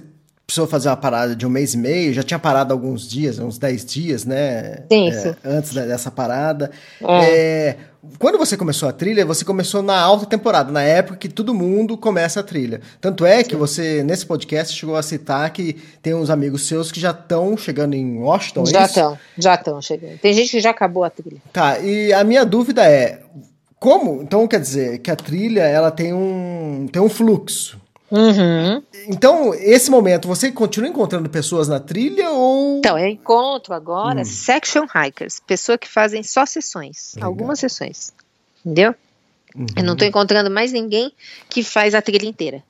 [0.56, 3.58] precisou fazer uma parada de um mês e meio, já tinha parado alguns dias, uns
[3.58, 4.84] 10 dias, né?
[4.92, 5.36] Sim, É, sim.
[5.44, 6.72] Antes da- dessa parada.
[7.04, 7.26] É.
[7.26, 7.78] É,
[8.18, 11.98] quando você começou a trilha, você começou na alta temporada, na época que todo mundo
[11.98, 12.80] começa a trilha.
[13.02, 17.00] Tanto é que você, nesse podcast, chegou a citar que tem uns amigos seus que
[17.02, 20.18] já estão chegando em Washington, é já estão, já estão chegando.
[20.20, 21.42] Tem gente que já acabou a trilha.
[21.52, 23.20] Tá, e a minha dúvida é,
[23.78, 27.84] como, então quer dizer que a trilha, ela tem um, tem um fluxo.
[28.12, 28.84] Uhum.
[29.08, 32.78] Então, esse momento, você continua encontrando pessoas na trilha ou...
[32.78, 34.26] Então, eu encontro agora Hum.
[34.26, 37.30] section hikers, pessoas que fazem só sessões, Legal.
[37.30, 38.14] algumas sessões,
[38.64, 38.94] entendeu?
[39.56, 39.66] Uhum.
[39.76, 41.12] Eu não estou encontrando mais ninguém
[41.50, 42.64] que faz a trilha inteira.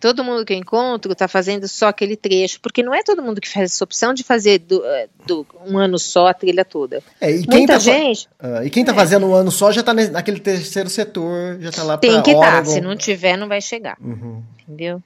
[0.00, 3.40] Todo mundo que eu encontro está fazendo só aquele trecho, porque não é todo mundo
[3.40, 7.02] que faz essa opção de fazer do, eh, do um ano só a trilha toda.
[7.20, 8.28] É, e quem Muita tá gente.
[8.42, 8.96] Uh, e quem está é.
[8.96, 12.62] fazendo um ano só já está naquele terceiro setor, já está lá Tem que estar,
[12.62, 13.96] tá, se não tiver, não vai chegar.
[14.00, 14.42] Uhum.
[14.66, 15.02] Entendeu?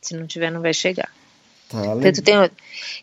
[0.00, 1.10] Se não tiver, não vai chegar.
[1.70, 2.50] Tá, tem,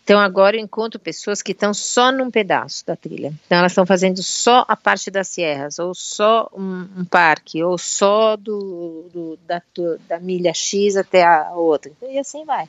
[0.04, 3.34] então agora eu encontro pessoas que estão só num pedaço da trilha.
[3.46, 7.78] Então elas estão fazendo só a parte das serras, ou só um, um parque, ou
[7.78, 11.94] só do, do da, do, da, milha X até a outra.
[12.02, 12.68] E assim vai.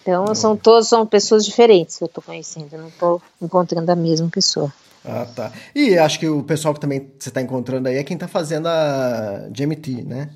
[0.00, 3.96] Então são todos são pessoas diferentes que eu estou conhecendo, eu não estou encontrando a
[3.96, 4.72] mesma pessoa.
[5.04, 5.52] Ah, tá.
[5.74, 8.66] E acho que o pessoal que também você está encontrando aí é quem está fazendo
[8.66, 10.30] a GMT, né?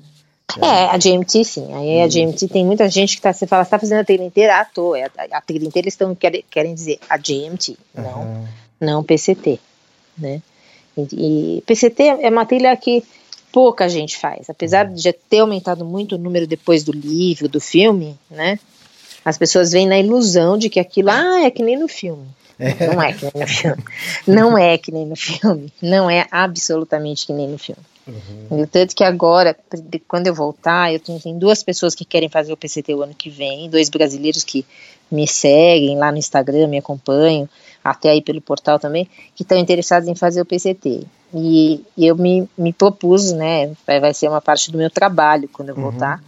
[0.61, 1.73] É, a GMT sim.
[1.73, 4.23] Aí a GMT tem muita gente que tá, você fala, você tá fazendo a trilha
[4.23, 4.59] inteira?
[4.59, 4.95] Ah, tô.
[4.95, 8.03] É, a, a trilha inteira estão, querem, querem dizer a GMT, uhum.
[8.03, 8.47] não,
[8.79, 9.59] não PCT,
[10.17, 10.41] né?
[10.97, 13.03] E, e, PCT é uma trilha que
[13.51, 14.49] pouca gente faz.
[14.49, 18.59] Apesar de já ter aumentado muito o número depois do livro, do filme, né?
[19.23, 22.27] As pessoas vêm na ilusão de que aquilo, ah, é que nem no filme.
[22.57, 22.87] É.
[22.87, 23.83] Não é que nem no filme.
[24.27, 25.73] Não é que nem no filme.
[25.81, 27.81] Não é absolutamente que nem no filme.
[28.49, 28.65] Uhum.
[28.65, 29.55] Tanto que agora,
[30.07, 33.13] quando eu voltar, eu tenho, tenho, duas pessoas que querem fazer o PCT o ano
[33.13, 34.65] que vem, dois brasileiros que
[35.09, 37.47] me seguem lá no Instagram, me acompanham,
[37.83, 41.05] até aí pelo portal também, que estão interessados em fazer o PCT.
[41.33, 45.69] E, e eu me, me propus, né, vai ser uma parte do meu trabalho quando
[45.69, 45.83] eu uhum.
[45.83, 46.21] voltar,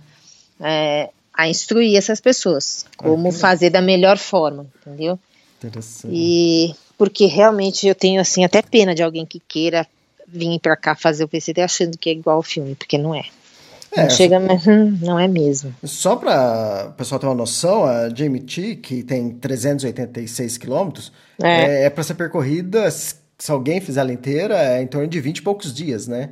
[0.60, 5.20] é, a instruir essas pessoas, como fazer da melhor forma, entendeu?
[5.58, 6.14] Interessante.
[6.14, 9.88] E porque realmente eu tenho assim até pena de alguém que queira
[10.28, 13.24] vir para cá fazer o PCT achando que é igual ao filme, porque não é.
[13.96, 15.74] É, não chega, mas hum, não é mesmo.
[15.84, 21.12] Só para o pessoal ter uma noção, a JMT, que tem 386 quilômetros,
[21.42, 25.38] é, é para ser percorrida, se alguém fizer ela inteira, é em torno de 20
[25.38, 26.30] e poucos dias, né?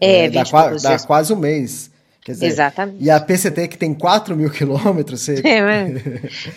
[0.00, 1.90] É, é dá, dá quase um mês.
[2.32, 3.02] Dizer, Exatamente.
[3.02, 5.42] E a PCT que tem 4 mil quilômetros, você...
[5.46, 5.88] É,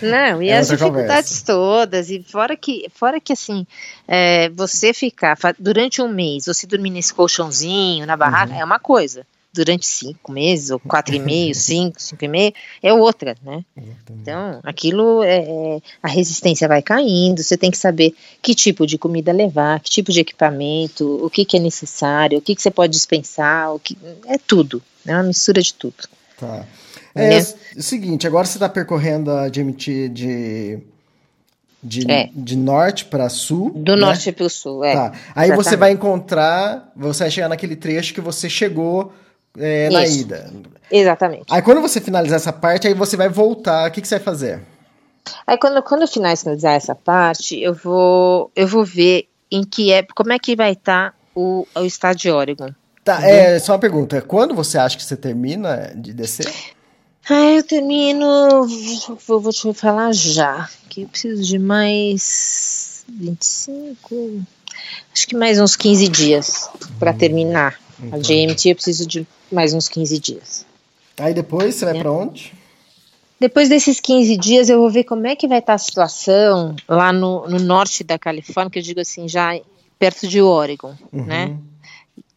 [0.01, 1.45] não, e é as dificuldades conversa.
[1.45, 3.65] todas, e fora que, fora que assim,
[4.07, 8.59] é, você ficar durante um mês, você dormir nesse colchãozinho, na barraca, uhum.
[8.59, 9.25] é uma coisa.
[9.51, 13.63] Durante cinco meses, ou quatro e meio, cinco, cinco e meio, é outra, né?
[14.09, 18.97] Então, aquilo, é, é, a resistência vai caindo, você tem que saber que tipo de
[18.97, 22.71] comida levar, que tipo de equipamento, o que, que é necessário, o que, que você
[22.71, 23.97] pode dispensar, o que,
[24.27, 26.07] é tudo, é uma mistura de tudo.
[26.37, 26.65] Tá.
[27.15, 27.41] É, é
[27.75, 30.79] o seguinte, agora você está percorrendo a GMT de
[31.81, 32.29] de, é.
[32.33, 33.71] de norte para sul.
[33.73, 34.01] Do né?
[34.01, 34.93] norte para o sul, é.
[34.93, 35.11] Tá.
[35.33, 35.55] Aí Exatamente.
[35.55, 39.13] você vai encontrar, você vai chegar naquele trecho que você chegou
[39.57, 40.51] é, na ida.
[40.91, 41.45] Exatamente.
[41.49, 44.23] Aí quando você finalizar essa parte, aí você vai voltar, o que, que você vai
[44.23, 44.61] fazer?
[45.45, 50.03] Aí quando, quando eu finalizar essa parte, eu vou, eu vou ver em que é,
[50.15, 52.71] como é que vai estar tá o, o estado de Oregon.
[53.03, 54.21] Tá, é só uma pergunta.
[54.21, 56.51] Quando você acha que você termina de descer?
[57.29, 58.67] Ah, eu termino.
[59.27, 60.69] Vou, vou te falar já.
[60.89, 64.43] Que eu preciso de mais 25.
[65.13, 66.69] Acho que mais uns 15 dias
[66.99, 67.79] para terminar.
[68.01, 68.19] Então.
[68.19, 70.65] A GMT eu preciso de mais uns 15 dias.
[71.17, 72.01] Aí depois você vai é.
[72.01, 72.53] para onde?
[73.39, 77.13] Depois desses 15 dias eu vou ver como é que vai estar a situação lá
[77.13, 79.59] no, no norte da Califórnia, que eu digo assim, já
[79.97, 81.25] perto de Oregon, uhum.
[81.25, 81.57] né?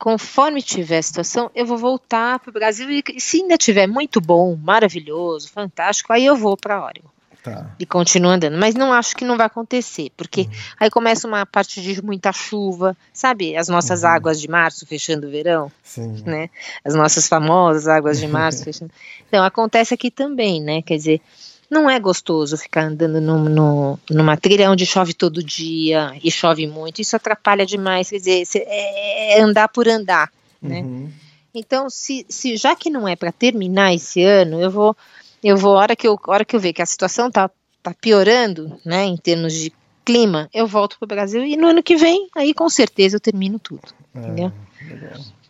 [0.03, 4.21] conforme tiver a situação, eu vou voltar para o Brasil e se ainda tiver muito
[4.21, 7.09] bom, maravilhoso, fantástico, aí eu vou para Oregon.
[7.43, 7.75] Tá.
[7.79, 8.57] E continuo andando.
[8.57, 10.51] Mas não acho que não vai acontecer, porque uhum.
[10.79, 13.57] aí começa uma parte de muita chuva, sabe?
[13.57, 14.11] As nossas uhum.
[14.11, 16.23] águas de março fechando o verão, Sim.
[16.25, 16.49] né?
[16.85, 18.93] As nossas famosas águas de março fechando.
[19.27, 20.83] Então, acontece aqui também, né?
[20.83, 21.21] Quer dizer,
[21.69, 26.67] não é gostoso ficar andando no, no, numa trilha onde chove todo dia e chove
[26.67, 27.01] muito.
[27.01, 28.11] Isso atrapalha demais.
[28.11, 30.31] Quer dizer, é, é andar por andar,
[30.61, 30.83] né?
[30.83, 31.11] Uhum.
[31.55, 34.97] Então, se, se já que não é para terminar esse ano, eu vou,
[35.43, 37.51] eu vou hora que eu, hora que eu ver que a situação tá,
[37.83, 39.73] tá piorando, né, em termos de
[40.05, 43.21] clima, eu volto para o Brasil e no ano que vem, aí com certeza eu
[43.21, 43.83] termino tudo,
[44.15, 44.53] é, entendeu?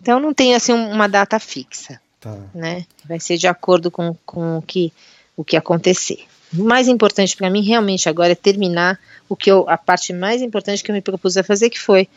[0.00, 2.36] Então não tem assim uma data fixa, tá.
[2.54, 2.84] né?
[3.04, 4.92] Vai ser de acordo com, com o que
[5.36, 6.24] o que acontecer.
[6.56, 10.42] O mais importante para mim realmente agora é terminar o que eu, a parte mais
[10.42, 12.08] importante que eu me propus a fazer, que foi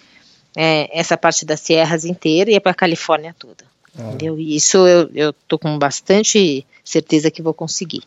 [0.56, 3.64] é, essa parte das Sierras inteira e é para a Califórnia toda.
[3.98, 4.10] Ah.
[4.10, 4.40] Entendeu?
[4.40, 8.04] E isso eu, eu tô com bastante certeza que vou conseguir.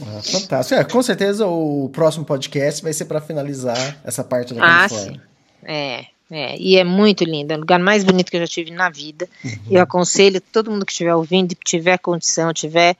[0.00, 0.80] Ah, fantástico.
[0.80, 5.12] É, com certeza o próximo podcast vai ser para finalizar essa parte da ah, Califórnia.
[5.12, 5.20] Sim.
[5.64, 8.70] É, é, e é muito lindo, é o lugar mais bonito que eu já tive
[8.70, 9.28] na vida.
[9.44, 9.58] Uhum.
[9.70, 12.96] Eu aconselho todo mundo que estiver ouvindo, tiver condição, tiver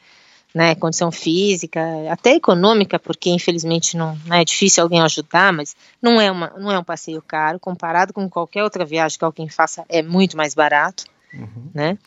[0.54, 1.80] né, condição física,
[2.10, 6.70] até econômica, porque infelizmente não, não, é difícil alguém ajudar, mas não é, uma, não
[6.70, 10.54] é um passeio caro, comparado com qualquer outra viagem que alguém faça, é muito mais
[10.54, 11.04] barato.
[11.34, 11.70] Uhum.
[11.74, 11.98] né?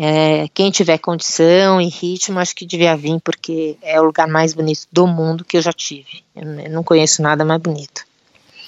[0.00, 4.54] É, quem tiver condição e ritmo, acho que devia vir, porque é o lugar mais
[4.54, 6.22] bonito do mundo que eu já tive.
[6.36, 8.06] Eu não conheço nada mais bonito.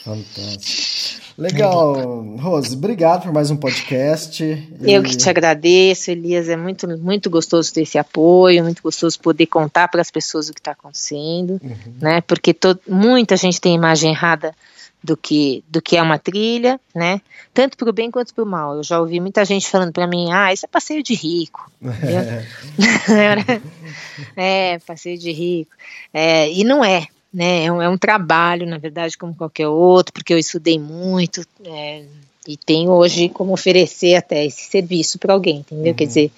[0.05, 1.21] Fantástico.
[1.39, 4.43] Legal, Rose, obrigado por mais um podcast.
[4.83, 6.49] Eu que te agradeço, Elias.
[6.49, 10.53] É muito, muito gostoso ter esse apoio, muito gostoso poder contar para as pessoas o
[10.53, 11.95] que está acontecendo, uhum.
[12.01, 12.21] né?
[12.23, 12.55] Porque
[12.87, 14.55] muita gente tem imagem errada
[15.03, 17.21] do que, do que é uma trilha, né?
[17.55, 18.77] Tanto para o bem quanto para o mal.
[18.77, 21.71] Eu já ouvi muita gente falando para mim, ah, isso é passeio de rico.
[24.37, 25.73] é, passeio de rico.
[26.13, 27.65] É, e não é, né?
[27.65, 32.05] É um, é um, trabalho, na verdade, como qualquer outro, porque eu estudei muito é,
[32.47, 35.93] e tenho hoje como oferecer até esse serviço para alguém, entendeu?
[35.93, 35.97] Uhum.
[35.97, 36.33] Quer dizer,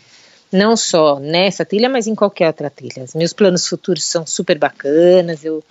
[0.52, 3.02] não só nessa trilha, mas em qualquer outra trilha.
[3.02, 5.64] Os meus planos futuros são super bacanas, eu,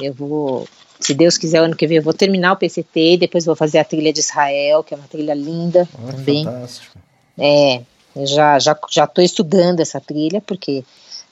[0.00, 0.66] eu vou
[1.02, 3.84] se Deus quiser, ano que vem eu vou terminar o PCT, depois vou fazer a
[3.84, 6.44] trilha de Israel, que é uma trilha linda também.
[6.44, 6.98] Fantástico.
[7.38, 7.82] É,
[8.24, 10.84] já já já estou estudando essa trilha porque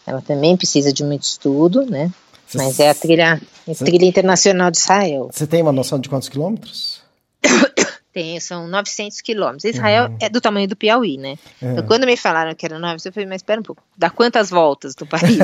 [0.06, 2.10] ela também precisa de muito estudo, né?
[2.46, 5.30] Cê, Mas é a trilha, a trilha internacional de Israel.
[5.32, 7.00] Você tem uma noção de quantos quilômetros?
[8.12, 9.64] Tem, são 900 quilômetros.
[9.64, 10.16] Israel uhum.
[10.20, 11.36] é do tamanho do Piauí, né?
[11.62, 11.72] Uhum.
[11.72, 14.50] Então, quando me falaram que era 900, eu falei, mas espera um pouco, dá quantas
[14.50, 15.38] voltas do país?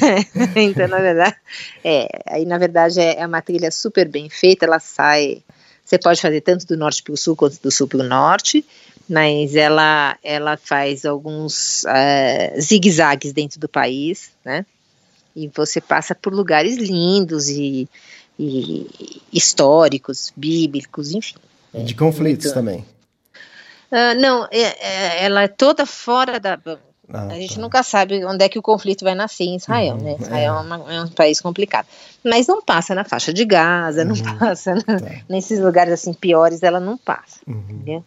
[0.56, 1.36] então, na verdade,
[1.84, 5.42] é, aí na verdade é, é uma trilha super bem feita, ela sai,
[5.84, 8.64] você pode fazer tanto do norte para o sul quanto do sul para o norte,
[9.06, 14.64] mas ela, ela faz alguns uh, zigue-zagues dentro do país, né?
[15.34, 17.88] E você passa por lugares lindos e
[19.32, 21.36] históricos, bíblicos, enfim.
[21.84, 22.54] De conflitos muito...
[22.54, 22.84] também.
[23.90, 26.58] Uh, não, é, é, ela é toda fora da.
[27.12, 27.60] Ah, a gente tá.
[27.60, 30.16] nunca sabe onde é que o conflito vai nascer em Israel, uhum, né?
[30.18, 30.56] Israel é.
[30.56, 31.86] é, uma, é, um país complicado.
[32.24, 35.10] Mas não passa na faixa de Gaza, uhum, não passa na, tá.
[35.28, 37.40] nesses lugares assim piores, ela não passa.
[37.46, 38.02] Uhum.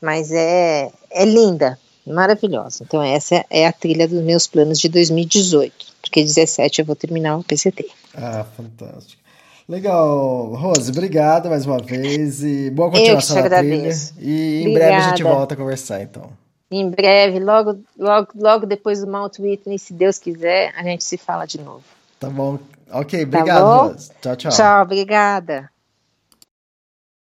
[0.00, 2.82] Mas é, é linda, maravilhosa.
[2.82, 7.36] Então, essa é a trilha dos meus planos de 2018, porque 17 eu vou terminar
[7.36, 7.88] o PCT.
[8.16, 9.21] Ah, fantástico.
[9.72, 13.90] Legal, Rose, obrigado mais uma vez e boa continuação na trilha.
[14.18, 14.74] E em Obrigada.
[14.74, 16.28] breve a gente volta a conversar, então.
[16.70, 21.16] Em breve, logo, logo, logo depois do Mount Whitney, se Deus quiser, a gente se
[21.16, 21.82] fala de novo.
[22.20, 22.58] Tá bom.
[22.92, 23.88] Ok, obrigado, tá bom?
[23.88, 24.10] Rose.
[24.20, 24.52] Tchau, tchau.
[24.52, 25.70] Tchau, obrigada.